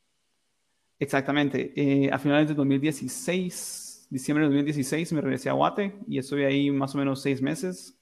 [1.00, 1.74] Exactamente.
[1.76, 6.72] Eh, a finales de 2016, diciembre de 2016, me regresé a Guate y estuve ahí
[6.72, 7.98] más o menos seis meses.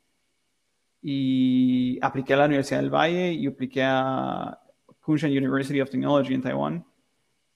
[1.01, 4.59] Y apliqué a la Universidad del Valle y apliqué a
[5.01, 6.85] Kunshan University of Technology en Taiwán.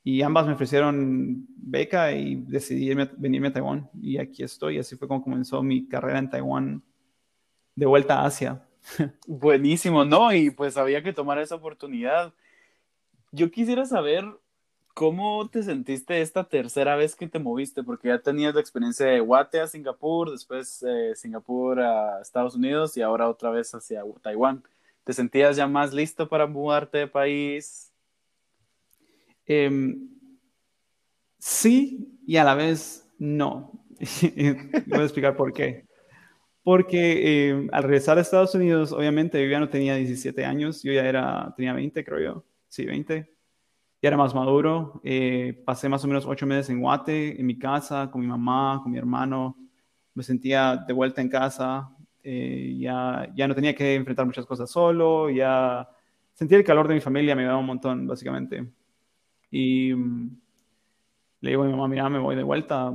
[0.03, 3.89] Y ambas me ofrecieron beca y decidí venirme a Taiwán.
[4.01, 4.79] Y aquí estoy.
[4.79, 6.83] Así fue como comenzó mi carrera en Taiwán
[7.75, 8.65] de vuelta a Asia.
[9.27, 10.33] Buenísimo, ¿no?
[10.33, 12.33] Y pues había que tomar esa oportunidad.
[13.31, 14.25] Yo quisiera saber
[14.93, 19.19] cómo te sentiste esta tercera vez que te moviste, porque ya tenías la experiencia de
[19.19, 24.63] Guate a Singapur, después eh, Singapur a Estados Unidos y ahora otra vez hacia Taiwán.
[25.03, 27.93] ¿Te sentías ya más listo para mudarte de país?
[29.45, 30.09] Em,
[31.37, 33.71] sí y a la vez no.
[34.87, 35.85] Voy a explicar por qué.
[36.63, 41.05] Porque em, al regresar a Estados Unidos, obviamente yo no tenía 17 años, yo ya
[41.05, 43.33] era, tenía 20 creo yo, sí, 20.
[44.01, 47.57] Ya era más maduro, eh, pasé más o menos 8 meses en Guate, en mi
[47.57, 49.57] casa, con mi mamá, con mi hermano,
[50.13, 51.89] me sentía de vuelta en casa,
[52.23, 55.89] eh, ya, ya no tenía que enfrentar muchas cosas solo, ya
[56.33, 58.67] sentía el calor de mi familia, me ayudaba un montón, básicamente.
[59.51, 60.39] Y mm,
[61.41, 62.91] le digo a mi mamá, mira, me voy de vuelta,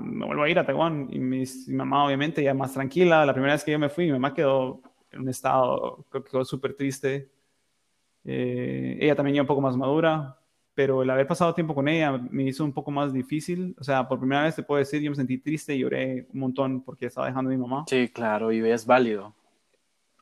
[0.00, 1.08] me vuelvo a ir a Taiwán.
[1.10, 3.24] Y mi, mamá, obviamente, ya más tranquila.
[3.24, 4.80] La primera vez que yo me fui, mi mamá quedó
[5.10, 7.30] en un estado, creo que súper triste.
[8.30, 10.36] Eh, ella también ya un poco más madura,
[10.74, 13.74] pero el haber pasado tiempo con ella me hizo un poco más difícil.
[13.80, 16.40] O sea, por primera vez te puedo decir, yo me sentí triste y lloré un
[16.40, 17.84] montón porque estaba dejando a mi mamá.
[17.88, 19.34] Sí, claro, y es válido.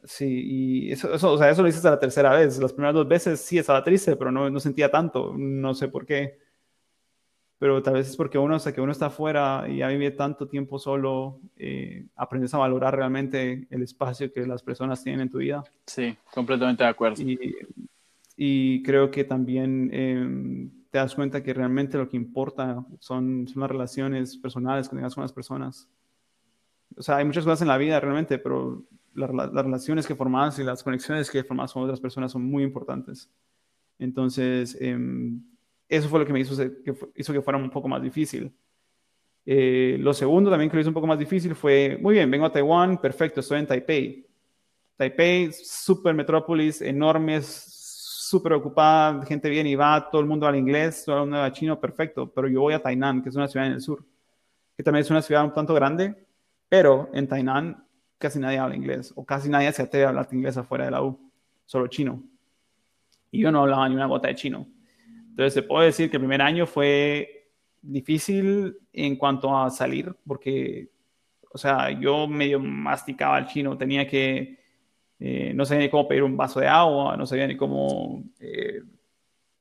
[0.05, 2.61] Sí, y eso, eso, o sea, eso lo hice hasta la tercera vez.
[2.61, 6.07] Las primeras dos veces sí estaba triste, pero no, no sentía tanto, no sé por
[6.07, 6.38] qué.
[7.59, 10.47] Pero tal vez es porque uno, hasta que uno está afuera y ya vive tanto
[10.47, 15.38] tiempo solo, eh, aprendes a valorar realmente el espacio que las personas tienen en tu
[15.38, 15.64] vida.
[15.87, 17.21] Sí, completamente de acuerdo.
[17.23, 17.57] Y,
[18.37, 23.61] y creo que también em, te das cuenta que realmente lo que importa son, son
[23.61, 25.88] las relaciones personales que tengas con las personas.
[26.96, 30.64] O sea, hay muchas cosas en la vida realmente, pero las relaciones que formas y
[30.64, 33.31] las conexiones que formas con otras personas son muy importantes.
[33.99, 35.40] Entonces, em,
[35.88, 38.53] eso fue lo que me hizo que, hizo que fuera un poco más difícil.
[39.44, 42.46] Eh, lo segundo también que lo hizo un poco más difícil fue, muy bien, vengo
[42.46, 44.27] a Taiwán, perfecto, estoy en Taipei.
[44.96, 47.40] Taipei, super metrópolis, enorme,
[48.27, 51.53] súper ocupada, gente viene y va, todo el mundo habla inglés, todo el mundo habla
[51.53, 54.05] chino, perfecto, pero yo voy a Tainan, que es una ciudad en el sur,
[54.77, 56.27] que también es una ciudad un tanto grande,
[56.69, 57.87] pero en Tainan
[58.19, 61.03] casi nadie habla inglés, o casi nadie se atreve a hablar inglés afuera de la
[61.03, 61.31] U,
[61.67, 62.21] solo chino.
[63.31, 64.67] Y yo no hablaba ni una gota de chino.
[65.31, 70.91] Entonces, se puede decir que el primer año fue difícil en cuanto a salir, porque,
[71.53, 74.59] o sea, yo medio masticaba el chino, tenía que,
[75.18, 78.83] eh, no sabía ni cómo pedir un vaso de agua, no sabía ni cómo eh,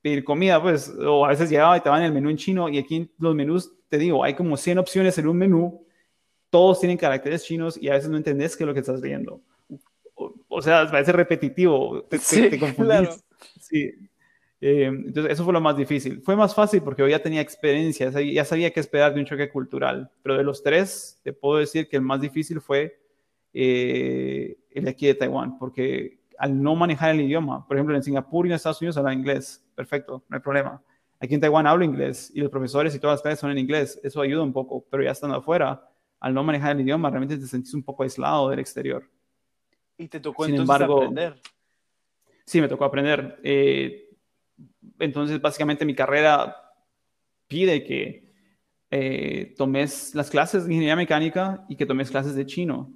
[0.02, 2.78] pedir comida, pues, o a veces llegaba y te van el menú en chino, y
[2.78, 5.86] aquí en los menús, te digo, hay como 100 opciones en un menú,
[6.50, 9.42] todos tienen caracteres chinos y a veces no entendés qué es lo que estás leyendo.
[10.48, 12.60] O, sea, parece repetitivo, te, sí, te,
[13.60, 13.92] Sí.
[14.62, 16.22] Eh, entonces, eso fue lo más difícil.
[16.22, 19.50] Fue más fácil porque yo ya tenía experiencia, ya sabía qué esperar de un choque
[19.50, 22.98] cultural, pero de los tres, te puedo decir que el más difícil fue
[23.54, 28.46] eh, de aquí de Taiwán, porque al no manejar el idioma, por ejemplo, en Singapur
[28.46, 30.82] y en Estados Unidos habla inglés, perfecto, no hay problema.
[31.20, 34.00] Aquí en Taiwán hablo inglés y los profesores y todas las clases son en inglés,
[34.04, 37.48] eso ayuda un poco, pero ya estando afuera, al no manejar el idioma, realmente te
[37.48, 39.10] sentís un poco aislado del exterior.
[39.98, 41.42] ¿Y te tocó Sin entonces embargo, aprender?
[42.46, 43.40] Sí, me tocó aprender.
[43.44, 44.10] Eh,
[45.00, 46.56] entonces, básicamente mi carrera
[47.48, 48.34] pide que
[48.92, 52.94] eh, tomes las clases de ingeniería mecánica y que tomes clases de chino.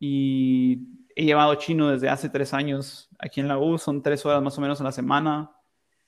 [0.00, 4.40] Y he llevado chino desde hace tres años aquí en la U, son tres horas
[4.40, 5.50] más o menos a la semana.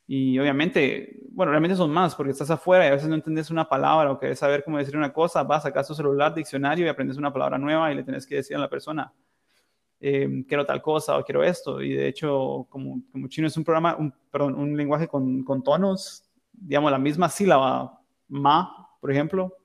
[0.07, 3.68] Y obviamente, bueno, realmente son más porque estás afuera y a veces no entiendes una
[3.68, 7.16] palabra o quieres saber cómo decir una cosa, vas, a tu celular, diccionario y aprendes
[7.16, 9.12] una palabra nueva y le tienes que decir a la persona,
[9.99, 11.83] eh, quiero tal cosa o quiero esto.
[11.83, 15.64] Y de hecho, como, como chino es un programa, un, perdón, un lenguaje con, con,
[15.64, 19.57] tonos, digamos, la misma sílaba, ma, por ejemplo,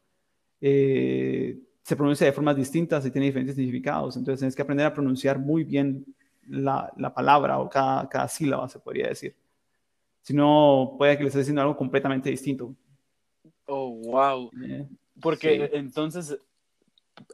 [0.60, 4.18] eh, se pronuncia de formas distintas y tiene diferentes significados.
[4.18, 6.04] Entonces tienes que aprender a pronunciar muy bien
[6.48, 9.36] la, la palabra o cada, cada sílaba, se podría decir
[10.26, 12.74] si no puede que le estés diciendo algo completamente distinto.
[13.68, 14.50] Oh, wow.
[14.68, 14.88] Eh,
[15.22, 16.40] Porque entonces,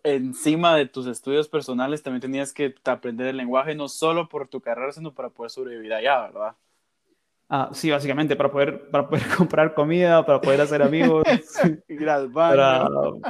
[0.04, 4.60] encima de tus estudios personales, también tenías que aprender el lenguaje, no solo por tu
[4.60, 6.56] carrera, sino para poder sobrevivir allá, ¿verdad?
[7.48, 11.24] Ah, sí, básicamente, para poder, para poder comprar comida, para poder hacer amigos.
[11.88, 13.22] Ir al baño.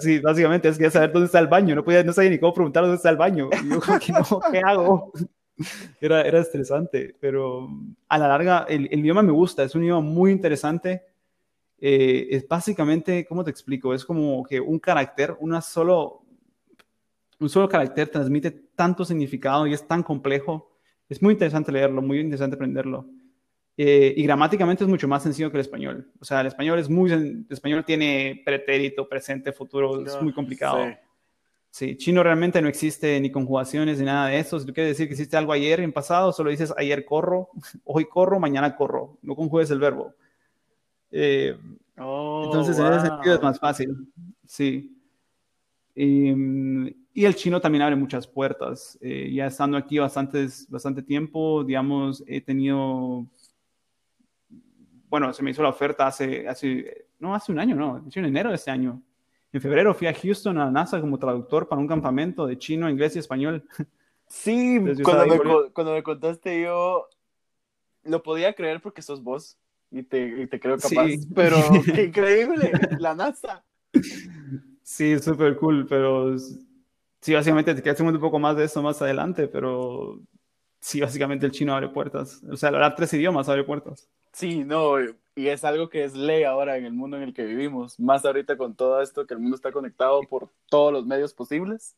[0.00, 1.74] Sí, básicamente es que saber dónde está el baño.
[1.74, 3.48] No, podía, no sabía ni cómo preguntar dónde está el baño.
[3.64, 5.12] Y yo, ¿qué, no, ¿qué hago?
[6.00, 7.68] era, era estresante, pero
[8.08, 11.02] a la larga el, idioma me gusta, es un idioma muy interesante.
[11.78, 13.94] Eh, es básicamente, ¿cómo te explico?
[13.94, 16.22] Es como que un carácter, una solo,
[17.38, 20.70] un solo carácter transmite tanto significado y es tan complejo.
[21.08, 23.06] Es muy interesante leerlo, muy interesante aprenderlo.
[23.82, 26.06] Eh, y gramáticamente es mucho más sencillo que el español.
[26.20, 30.84] O sea, el español es muy, el español tiene pretérito, presente, futuro, es muy complicado.
[31.70, 34.60] Sí, chino realmente no existe ni conjugaciones ni nada de eso.
[34.60, 37.48] Si tú quieres decir que existe algo ayer en pasado, solo dices ayer corro,
[37.84, 39.16] hoy corro, mañana corro.
[39.22, 40.12] No conjugues el verbo.
[41.10, 41.56] Eh,
[41.96, 43.96] oh, entonces, en ese sentido es más fácil.
[44.46, 44.94] Sí.
[45.94, 46.34] Y,
[47.14, 48.98] el chino también abre muchas puertas.
[49.00, 53.26] Eh, ya estando aquí bastantes, bastante tiempo, digamos, he tenido
[55.10, 58.50] bueno, se me hizo la oferta hace, hace, no, hace un año, no, en enero
[58.50, 59.02] de este año.
[59.52, 62.88] En febrero fui a Houston a la NASA como traductor para un campamento de chino,
[62.88, 63.64] inglés y español.
[64.28, 67.08] Sí, cuando me, cuando me, contaste yo
[68.04, 69.58] lo podía creer porque sos vos
[69.90, 72.70] y te, y te creo capaz, pero qué increíble,
[73.00, 73.64] la NASA.
[74.84, 79.48] Sí, súper cool, pero sí, básicamente te quedas un poco más de eso más adelante,
[79.48, 80.20] pero
[80.78, 82.40] sí, básicamente el chino abre puertas.
[82.48, 84.08] O sea, hablar tres idiomas abre puertas.
[84.32, 84.96] Sí, no,
[85.34, 88.24] y es algo que es ley ahora en el mundo en el que vivimos, más
[88.24, 91.96] ahorita con todo esto que el mundo está conectado por todos los medios posibles.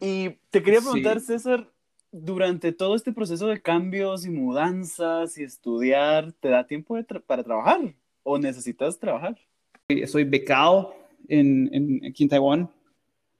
[0.00, 1.68] Y te quería preguntar, César,
[2.10, 7.94] durante todo este proceso de cambios y mudanzas y estudiar, ¿te da tiempo para trabajar
[8.22, 9.38] o necesitas trabajar?
[10.06, 10.94] Soy becado
[11.28, 12.70] en, en, aquí en Taiwán.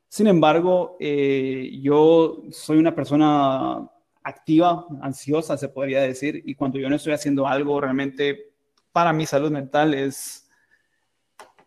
[0.09, 3.91] Sin embargo, eh, yo soy una persona
[4.25, 8.53] activa, ansiosa, se podría decir, y cuando yo no estoy haciendo algo realmente
[8.93, 10.49] para mi salud mental es,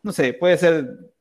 [0.04, 1.14] no sé, puede ser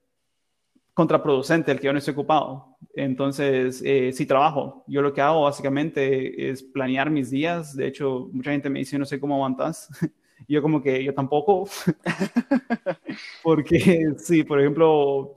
[0.92, 2.76] contraproducente el que yo no esté ocupado.
[2.94, 7.74] Entonces, eh, si trabajo, yo lo que hago básicamente es planear mis días.
[7.74, 9.88] De hecho, mucha gente me dice, no sé cómo aguantas.
[10.48, 11.68] yo como que yo tampoco.
[13.42, 15.34] Porque sí, por ejemplo,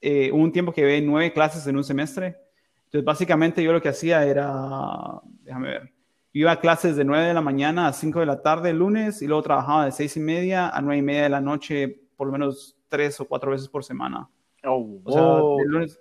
[0.00, 2.36] eh, un tiempo que ve nueve clases en un semestre
[2.90, 5.92] entonces, básicamente yo lo que hacía era, déjame ver,
[6.32, 9.22] iba a clases de 9 de la mañana a 5 de la tarde el lunes
[9.22, 12.26] y luego trabajaba de 6 y media a 9 y media de la noche por
[12.26, 14.28] lo menos tres o cuatro veces por semana.
[14.64, 15.22] Oh, o sea,
[15.64, 16.00] el lunes,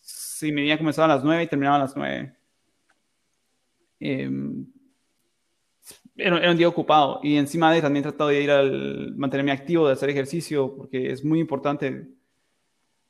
[0.00, 2.32] sí, mi día comenzaba a las 9 y terminaba a las 9.
[3.98, 4.64] Em,
[6.14, 9.50] era, era, un día ocupado y encima de también he tratado de ir al mantenerme
[9.50, 12.06] activo, de hacer ejercicio, porque es muy importante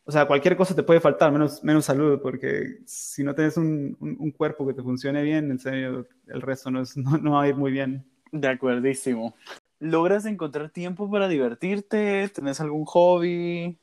[0.09, 3.95] o sea, cualquier cosa te puede faltar, menos, menos salud, porque si no tienes un,
[4.01, 7.43] un, cuerpo que te funcione bien, en serio, el resto no, es, no, no, va
[7.43, 8.07] a ir muy bien.
[8.33, 9.35] De acuerdísimo.
[9.81, 12.27] ¿Logras encontrar tiempo para divertirte?
[12.31, 13.79] ¿Tenés algún hobby?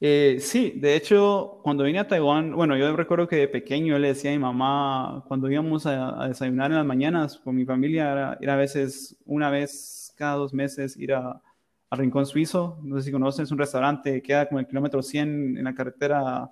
[0.00, 3.98] Eh, sí, de hecho, cuando vine a Taiwán, bueno, yo recuerdo que de pequeño yo
[3.98, 7.66] le decía a mi mamá, cuando íbamos a, a desayunar en las mañanas con mi
[7.66, 11.42] familia, era, era, a veces una vez cada dos meses ir a,
[11.90, 12.78] al Rincón Suizo.
[12.82, 15.74] No sé si conocen, es un restaurante que queda como el kilómetro 100 en la
[15.74, 16.50] carretera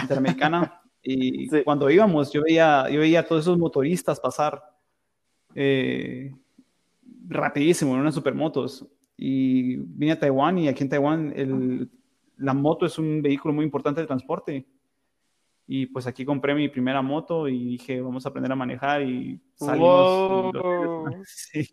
[0.00, 0.80] interamericana.
[1.02, 4.62] y cuando íbamos, yo veía, yo veía a todos esos motoristas pasar
[5.54, 6.34] eh,
[7.28, 8.86] rapidísimo en unas supermotos.
[9.16, 11.90] Y vine a Taiwán y aquí en Taiwán el,
[12.38, 14.66] la moto es un vehículo muy importante de transporte.
[15.66, 19.40] Y pues aquí compré mi primera moto y dije, vamos a aprender a manejar y
[19.54, 20.52] salimos.
[21.26, 21.68] sí.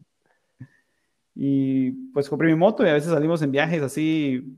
[1.39, 4.58] Y pues compré mi moto y a veces salimos en viajes así,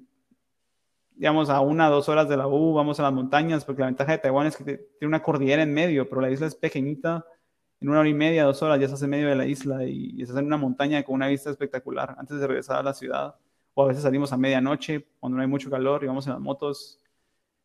[1.13, 4.13] digamos, a una, dos horas de la U, vamos a las montañas, porque la ventaja
[4.13, 7.25] de Taiwán es que tiene una cordillera en medio, pero la isla es pequeñita,
[7.81, 10.21] en una hora y media, dos horas ya estás en medio de la isla y,
[10.21, 13.35] estás en una montaña con una vista espectacular antes de regresar a la ciudad.
[13.73, 16.41] O a veces salimos a medianoche cuando no hay mucho calor y vamos en las
[16.41, 16.99] motos.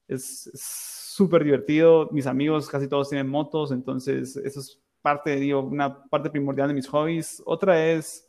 [0.09, 2.09] Es súper divertido.
[2.12, 6.74] Mis amigos casi todos tienen motos, entonces eso es parte, digo, una parte primordial de
[6.74, 7.42] mis hobbies.
[7.46, 8.29] Otra es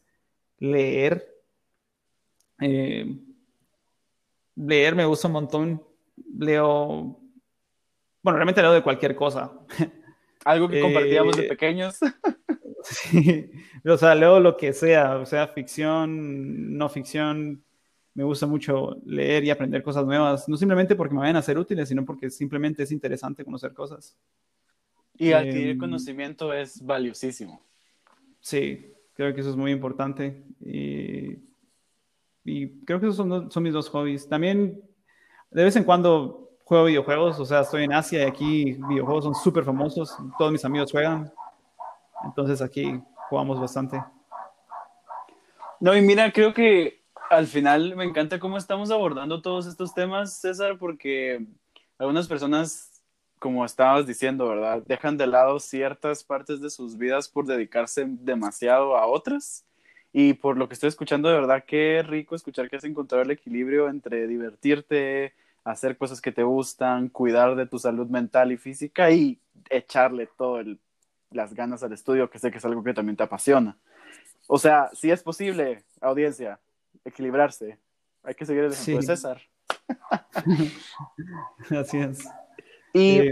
[0.59, 1.27] leer.
[2.59, 3.17] Eh,
[4.55, 5.83] leer me gusta un montón.
[6.37, 7.19] Leo,
[8.21, 9.51] bueno, realmente leo de cualquier cosa.
[10.45, 11.97] Algo que compartíamos de eh, pequeños.
[12.83, 13.51] sí,
[13.83, 17.63] o sea, leo lo que sea, o sea, ficción, no ficción.
[18.13, 21.57] Me gusta mucho leer y aprender cosas nuevas, no simplemente porque me vayan a ser
[21.57, 24.17] útiles, sino porque simplemente es interesante conocer cosas.
[25.17, 27.61] Y adquirir em, conocimiento es valiosísimo.
[28.39, 30.43] Sí, Creo que eso es muy importante.
[30.61, 31.39] Y,
[32.85, 34.27] creo que esos son, son mis dos hobbies.
[34.27, 34.81] También,
[35.49, 39.35] de vez en cuando juego videojuegos, o sea, estoy en Asia y aquí videojuegos son
[39.35, 41.31] súper famosos, todos mis amigos juegan,
[42.25, 42.99] entonces aquí
[43.29, 44.03] jugamos bastante.
[45.79, 50.33] No, y mira, creo que al final me encanta cómo estamos abordando todos estos temas,
[50.39, 51.45] César, porque
[51.99, 52.94] algunas personas
[53.45, 54.81] como estabas diciendo, ¿verdad?
[54.87, 59.63] Dejan de lado ciertas partes de sus vidas por dedicarse demasiado a otras.
[60.11, 63.29] Y por lo que estoy escuchando, de verdad, qué rico escuchar que has encontrado el
[63.29, 69.11] equilibrio entre divertirte, hacer cosas que te gustan, cuidar de tu salud mental y física
[69.11, 69.37] y
[69.69, 70.65] echarle todas
[71.29, 73.77] las ganas al estudio, que sé que es algo que también te apasiona.
[74.47, 76.59] O sea, si es posible, audiencia,
[77.03, 77.77] equilibrarse.
[78.23, 79.39] Hay que seguir el ejemplo de César.
[81.69, 82.27] Así es.
[82.97, 83.31] Y eh,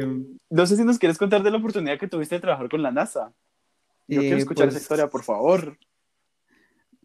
[0.49, 2.91] no sé si nos quieres contar de la oportunidad que tuviste de trabajar con la
[2.91, 3.31] NASA.
[4.09, 5.77] Yo quiero eh, escuchar esa pues, historia, por favor.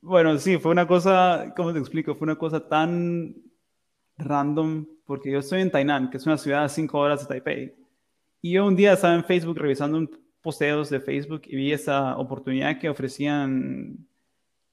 [0.00, 2.16] Bueno, sí, fue una cosa, ¿cómo te explico?
[2.16, 3.36] Fue una cosa tan
[4.16, 7.76] random, porque yo estoy en Tainan, que es una ciudad a cinco horas de Taipei.
[8.42, 10.10] Y yo un día estaba en Facebook revisando un
[10.42, 14.04] posteos de Facebook y vi esa oportunidad que ofrecían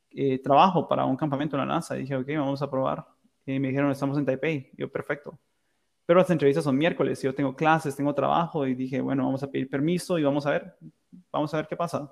[0.10, 1.96] eh, trabajo para un campamento en la NASA.
[1.96, 3.06] Y dije, ok, vamos a probar.
[3.46, 4.72] Y me dijeron, estamos en Taipei.
[4.76, 5.38] yo, perfecto.
[6.06, 9.50] Pero las entrevistas son miércoles, yo tengo clases, tengo trabajo y dije, bueno, vamos a
[9.50, 10.76] pedir permiso y vamos a ver,
[11.32, 12.12] vamos a ver qué pasa.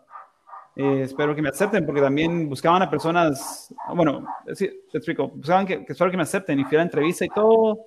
[0.75, 4.25] Eh, espero que me acepten porque también buscaban a personas, bueno,
[4.55, 7.29] sí, te explico, buscaban que, espero que me acepten y fui a la entrevista y
[7.29, 7.85] todo.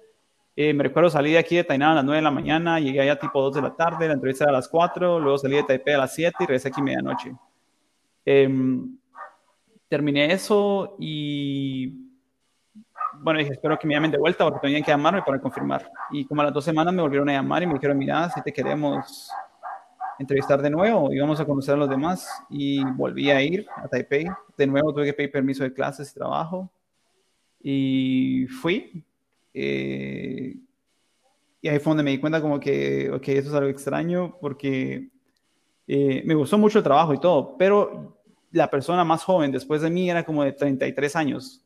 [0.54, 3.00] Eh, me recuerdo salí de aquí de Tainan a las 9 de la mañana, llegué
[3.00, 5.64] allá tipo 2 de la tarde, la entrevista era a las 4, luego salí de
[5.64, 7.32] Taipei a las 7 y regresé aquí medianoche.
[8.24, 8.96] Em,
[9.88, 12.05] terminé eso y
[13.22, 15.90] bueno, dije, espero que me llamen de vuelta porque tenían que llamarme para confirmar.
[16.10, 18.42] Y como a las dos semanas me volvieron a llamar y me dijeron, mira, si
[18.42, 19.30] te queremos
[20.18, 22.28] entrevistar de nuevo y vamos a conocer a los demás.
[22.50, 24.26] Y volví a ir a Taipei.
[24.56, 26.70] De nuevo tuve que pedir permiso de clases y trabajo.
[27.60, 29.04] Y fui.
[29.52, 30.56] Eh,
[31.62, 35.08] y ahí fue donde me di cuenta como que, ok, eso es algo extraño porque
[35.88, 38.18] eh, me gustó mucho el trabajo y todo, pero
[38.52, 41.65] la persona más joven después de mí era como de 33 años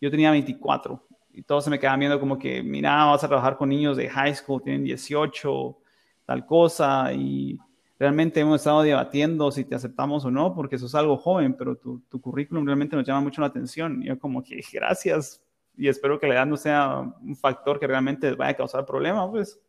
[0.00, 3.58] yo tenía 24 y todos se me quedaban viendo como que, mira, vas a trabajar
[3.58, 5.78] con niños de high school, tienen 18,
[6.24, 7.58] tal cosa, y
[7.98, 11.76] realmente hemos estado debatiendo si te aceptamos o no, porque eso es algo joven, pero
[11.76, 14.02] tu, tu currículum realmente nos llama mucho la atención.
[14.02, 15.42] Y yo como que, gracias,
[15.76, 19.28] y espero que la edad no sea un factor que realmente vaya a causar problemas,
[19.30, 19.60] pues.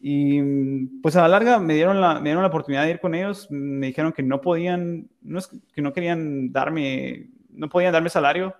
[0.00, 3.14] Y pues a la larga me dieron la, me dieron la oportunidad de ir con
[3.14, 8.10] ellos, me dijeron que no podían, no es, que no querían darme, no podían darme
[8.10, 8.54] salario,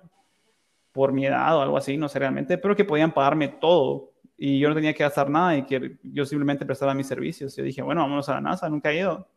[0.95, 4.61] por mi edad o algo así, no sé realmente, pero que podían pagarme todo y
[4.61, 7.57] yo no tenía que gastar nada y que yo simplemente prestaba mis servicios.
[7.57, 9.28] Yo dije, bueno, vámonos a la NASA, nunca he ido.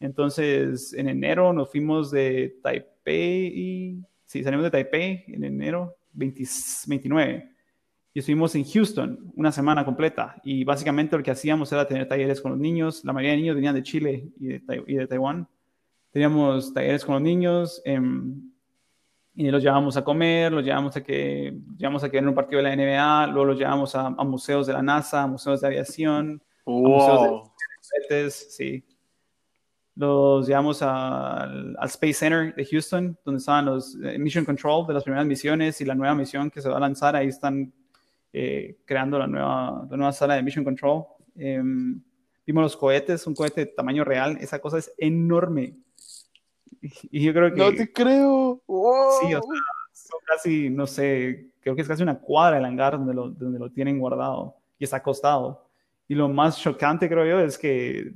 [0.00, 7.50] Entonces, en enero nos fuimos de Taipei, y, sí, salimos de Taipei en enero 29
[8.14, 12.40] y estuvimos en Houston una semana completa y básicamente lo que hacíamos era tener talleres
[12.40, 13.04] con los niños.
[13.04, 15.48] La mayoría de niños venían de Chile y de, y Taiwán.
[16.12, 17.82] Teníamos talleres con los niños.
[17.84, 18.53] En,
[19.36, 22.62] y los llevamos a comer, los llevamos a que, llevamos a que en un partido
[22.62, 26.42] de la NBA, luego los llevamos a, museos de la NASA, a museos de aviación,
[26.66, 27.50] a museos
[28.08, 28.84] de sí.
[29.96, 35.04] Los llevamos al, Space Center de Houston, donde estaban los eh, Mission Control de las
[35.04, 37.14] primeras misiones y la nueva misión que se va a lanzar.
[37.14, 37.72] Ahí están
[38.32, 41.04] eh, creando la nueva, la nueva sala de Mission Control.
[41.36, 42.00] Em,
[42.44, 44.36] vimos los cohetes, un cohete de tamaño real.
[44.40, 45.76] Esa cosa es enorme.
[47.10, 47.58] Y yo creo que...
[47.58, 48.62] No te creo.
[49.20, 49.40] Sí, o sea,
[49.92, 53.58] son casi, no sé, creo que es casi una cuadra el hangar donde lo, donde
[53.58, 55.66] lo tienen guardado y está acostado.
[56.08, 58.12] Y lo más chocante, creo yo, es que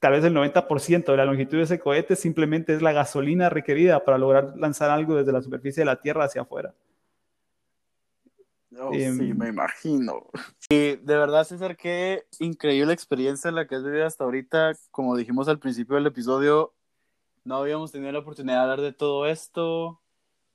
[0.00, 4.04] tal vez el 90% de la longitud de ese cohete simplemente es la gasolina requerida
[4.04, 6.74] para lograr lanzar algo desde la superficie de la Tierra hacia afuera.
[8.80, 10.26] Oh, sí, em, me imagino.
[10.68, 14.72] Y de verdad, César, qué increíble experiencia la que has vivido hasta ahorita.
[14.90, 16.74] Como dijimos al principio del episodio,
[17.48, 20.02] no habíamos tenido la oportunidad de hablar de todo esto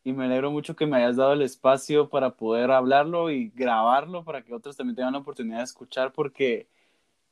[0.04, 4.24] y me alegro mucho que me hayas dado el espacio para poder hablarlo y grabarlo
[4.24, 6.68] para que otros también tengan la oportunidad de escuchar porque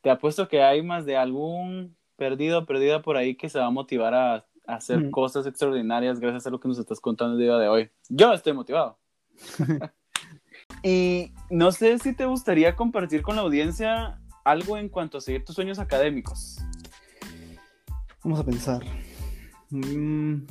[0.01, 3.67] te apuesto que hay más de algún perdido o perdida por ahí que se va
[3.67, 7.57] a motivar a, hacer cosas extraordinarias gracias a lo que nos estás contando el día
[7.57, 7.89] de hoy.
[8.09, 8.97] Yo estoy motivado.
[10.81, 15.43] y no sé si te gustaría compartir con la audiencia algo en cuanto a seguir
[15.43, 16.59] tus sueños académicos.
[18.23, 18.81] Vamos a pensar.
[19.71, 20.45] Mm,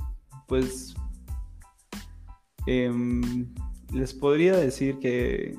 [0.46, 0.94] pues
[2.66, 3.54] em,
[3.92, 5.56] les podría decir que,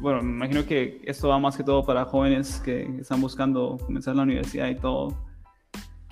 [0.00, 4.16] bueno, me imagino que esto va más que todo para jóvenes que están buscando comenzar
[4.16, 5.16] la universidad y todo,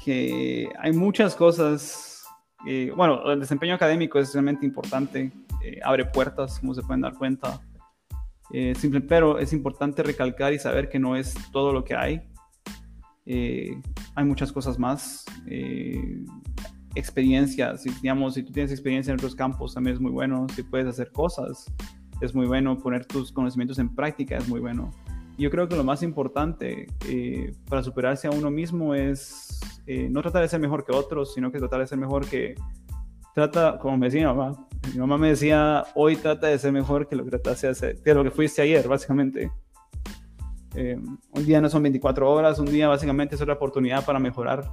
[0.05, 2.25] que hay muchas cosas,
[2.97, 5.33] bueno, el desempeño académico es realmente importante,
[5.63, 7.61] eh, abre puertas, como se pueden dar cuenta,
[8.53, 12.23] eh, simple, pero es importante recalcar y saber que no es todo lo que hay.
[13.27, 13.81] Eh,
[14.14, 15.24] hay muchas cosas más.
[15.47, 16.24] Eh,
[16.95, 20.47] experiencia, si, digamos, si tú tienes experiencia en otros campos también es muy bueno.
[20.55, 21.66] Si puedes hacer cosas,
[22.20, 22.79] es muy bueno.
[22.79, 24.91] Poner tus conocimientos en práctica es muy bueno.
[25.37, 30.43] Yo creo que lo más importante eh, para superarse a uno mismo es no tratar
[30.43, 32.55] de ser mejor que otros, sino que tratar de ser mejor que...
[33.35, 37.07] Trata, como me decía mi mamá, mi mamá me decía, hoy trata de ser mejor
[37.07, 39.51] que lo que trataste hacer, que lo que fuiste ayer, básicamente.
[40.77, 40.99] Eh,
[41.31, 44.70] un día no son 24 horas, un día básicamente es otra oportunidad para mejorar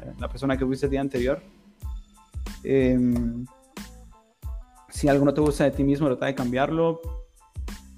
[0.00, 1.42] eh, la persona que fuiste el día anterior.
[2.62, 2.96] Eh,
[4.88, 7.00] si algo no te gusta de ti mismo, trata de cambiarlo.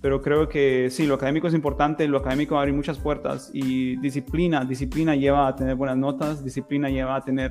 [0.00, 3.50] Pero creo que sí, lo académico es importante, lo académico va a abrir muchas puertas
[3.52, 7.50] y disciplina, disciplina lleva a tener buenas notas, disciplina lleva a tener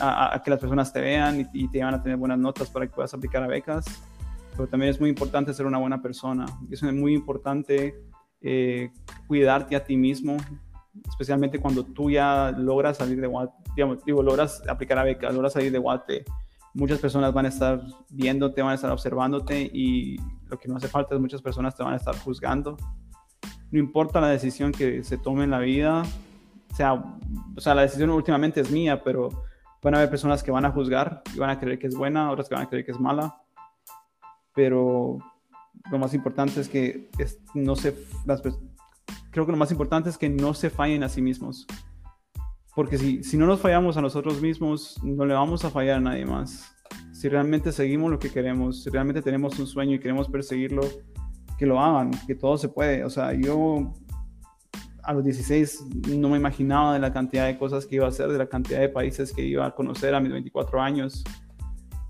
[0.00, 2.86] a, que las personas te vean y, y, te van a tener buenas notas para
[2.86, 3.84] que puedas aplicar a becas.
[4.52, 6.46] Pero también es muy importante ser una buena persona.
[6.70, 7.94] Es muy importante
[8.40, 8.90] eh,
[9.26, 10.36] cuidarte a ti mismo,
[11.08, 15.52] especialmente cuando tú ya logras salir de Guate, digamos, digo, logras aplicar a becas, logras
[15.52, 16.24] salir de Guate,
[16.74, 17.80] muchas personas van a estar
[18.10, 20.16] viéndote, van a estar observándote y
[20.46, 22.76] lo que no hace falta es muchas personas te van a estar juzgando.
[23.70, 26.02] No importa la decisión que se tome en la vida,
[26.72, 29.28] o sea, o sea, la decisión últimamente es mía, pero
[29.82, 32.30] van a haber personas que van a juzgar y van a creer que es buena,
[32.30, 33.42] otras que van a creer que es mala.
[34.54, 35.18] Pero
[35.90, 37.08] lo más importante es que
[37.54, 37.94] no se,
[38.26, 38.42] las,
[39.30, 41.66] creo que lo más importante es que no se fallen a sí mismos.
[42.74, 46.00] Porque si, si no nos fallamos a nosotros mismos, no le vamos a fallar a
[46.00, 46.74] nadie más.
[47.12, 50.82] Si realmente seguimos lo que queremos, si realmente tenemos un sueño y queremos perseguirlo,
[51.58, 53.04] que lo hagan, que todo se puede.
[53.04, 53.92] O sea, yo
[55.02, 55.84] a los 16
[56.16, 58.78] no me imaginaba de la cantidad de cosas que iba a hacer, de la cantidad
[58.78, 61.24] de países que iba a conocer a mis 24 años.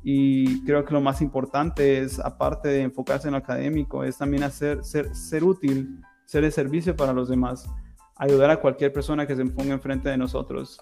[0.02, 4.42] Y creo que lo más importante es, aparte de enfocarse en lo académico, es también
[4.42, 7.68] hacer, ser, ser útil, ser de servicio para los demás,
[8.16, 10.80] ayudar a cualquier persona que se ponga enfrente de nosotros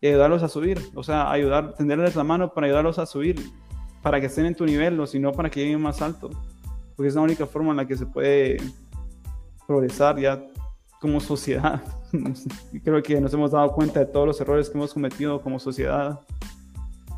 [0.00, 3.40] y ayudarlos a subir, o sea, ayudar, tenderles la mano para ayudarlos a subir,
[4.02, 6.30] para que estén en tu nivel, o si no, para que lleguen más alto,
[6.94, 8.58] porque es la única forma en la que se puede
[9.66, 10.44] progresar ya
[11.00, 11.82] como sociedad.
[12.84, 16.20] Creo que nos hemos dado cuenta de todos los errores que hemos cometido como sociedad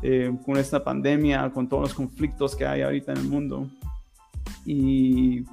[0.01, 3.69] eh, con esta pandemia, con todos los conflictos que hay ahorita en el mundo.
[4.65, 5.43] Y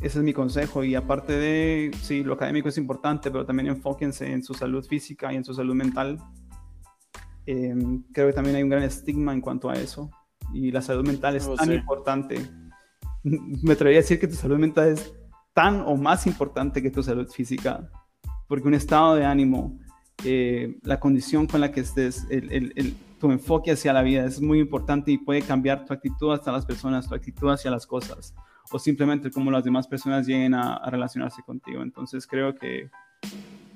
[0.00, 0.84] ese es mi consejo.
[0.84, 5.32] Y aparte de, sí, lo académico es importante, pero también enfóquense en su salud física
[5.32, 6.18] y en su salud mental.
[7.46, 7.74] Eh,
[8.12, 10.10] creo que también hay un gran estigma en cuanto a eso.
[10.52, 12.40] Y la salud mental es oh, tan importante.
[13.22, 15.14] Me atrevería a decir que tu salud mental es
[15.52, 17.88] tan o más importante que tu salud física.
[18.48, 19.78] Porque un estado de ánimo,
[20.24, 24.42] eh, la condición con la que estés, el, el, tu enfoque hacia la vida es
[24.42, 28.34] muy importante y puede cambiar tu actitud hacia las personas, tu actitud hacia las cosas
[28.72, 31.82] o simplemente cómo las demás personas lleguen a, relacionarse contigo.
[31.82, 32.90] Entonces creo que,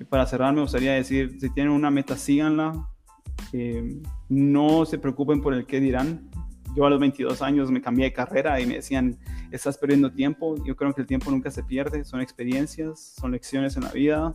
[0.08, 2.88] para cerrar me gustaría decir, si tienen una meta, síganla.
[3.52, 6.28] Eh, no se preocupen por el qué dirán.
[6.74, 9.16] Yo a los 22 años me cambié de carrera y me decían,
[9.52, 10.56] estás perdiendo tiempo.
[10.64, 14.32] Yo creo que el tiempo nunca se pierde, son experiencias, son lecciones en la vida.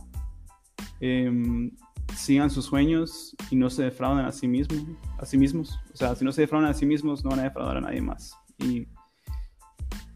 [1.00, 1.70] Em,
[2.16, 4.84] sigan sus sueños y no se defrauden a sí mismos,
[5.18, 5.78] a sí mismos.
[5.92, 8.00] O sea, si no se defraudan a sí mismos, no van a defraudar a nadie
[8.00, 8.36] más.
[8.58, 8.86] Y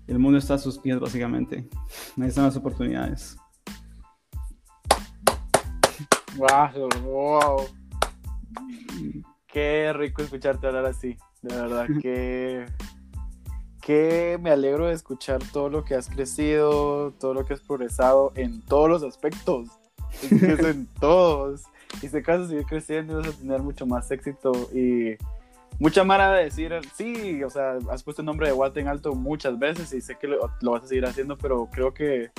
[0.06, 1.68] el mundo está a sus pies, básicamente.
[2.20, 3.36] Ahí están las oportunidades.
[6.36, 7.66] Wow, wow.
[9.46, 11.16] Qué rico escucharte hablar así.
[11.42, 12.66] De verdad que,
[13.80, 18.32] que me alegro de escuchar todo lo que has crecido, todo lo que has progresado
[18.36, 19.68] en todos los aspectos.
[20.30, 21.62] en todos.
[22.02, 25.16] Y si acaso seguir creciendo y vas a tener mucho más éxito y
[25.78, 29.14] mucha mara de decir, sí, o sea, has puesto el nombre de Walt en alto
[29.14, 32.30] muchas veces y sé que lo, vas a seguir haciendo, pero creo que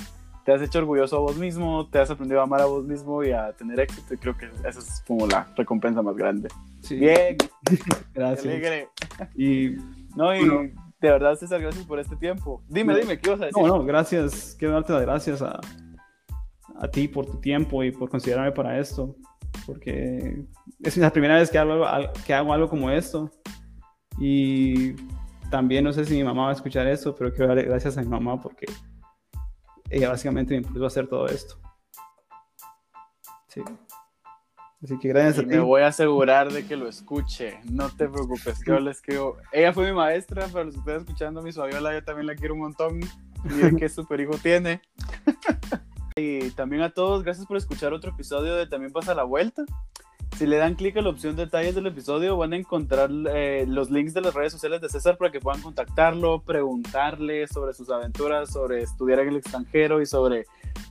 [0.46, 3.24] te has hecho orgulloso a vos mismo, te has aprendido a amar a vos mismo
[3.24, 6.50] y a tener éxito y creo que esa es como la recompensa más grande.
[6.90, 7.36] Bien,
[8.14, 8.88] gracias.
[9.36, 9.76] Y,
[10.16, 12.64] no, y de verdad, César, gracias por este tiempo.
[12.70, 13.62] Dime, dime, ¿qué ibas a decir?
[13.62, 15.60] No, no, gracias, quiero darte las gracias a,
[16.80, 19.16] a ti por tu tiempo y por considerarme para esto
[19.66, 20.46] porque
[20.82, 21.86] es la primera vez que hago,
[22.26, 23.32] que hago algo como esto.
[24.20, 24.94] Y
[25.50, 28.02] también no sé si mi mamá va a escuchar eso, pero quiero darle gracias a
[28.02, 28.66] mi mamá porque
[29.90, 31.60] ella básicamente me impulsó a hacer todo esto.
[33.48, 33.62] Sí.
[34.84, 35.48] Así que gracias a ti.
[35.48, 37.60] Me voy a asegurar de que lo escuche.
[37.70, 39.38] No te preocupes, yo le escribo.
[39.52, 42.62] Ella fue mi maestra, pero si ustedes escuchando mi Fabiola, yo también la quiero un
[42.62, 43.00] montón.
[43.44, 44.82] Miren qué super hijo tiene.
[46.18, 49.64] Y también a todos, gracias por escuchar otro episodio de También pasa la vuelta.
[50.36, 53.92] Si le dan clic a la opción detalles del episodio, van a encontrar eh, los
[53.92, 58.52] links de las redes sociales de César para que puedan contactarlo, preguntarle sobre sus aventuras,
[58.52, 60.46] sobre estudiar en el extranjero y sobre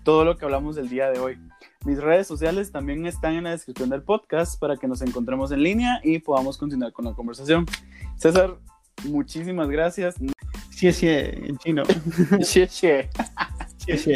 [0.05, 1.39] todo lo que hablamos del día de hoy.
[1.85, 5.62] Mis redes sociales también están en la descripción del podcast para que nos encontremos en
[5.62, 7.66] línea y podamos continuar con la conversación.
[8.16, 8.57] César,
[9.05, 10.16] muchísimas gracias.
[10.70, 11.83] Sí, sí, en chino.
[12.43, 12.89] Sí, sí.
[13.79, 14.12] Sí, sí.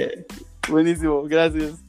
[0.71, 1.83] Buenísimo, gracias.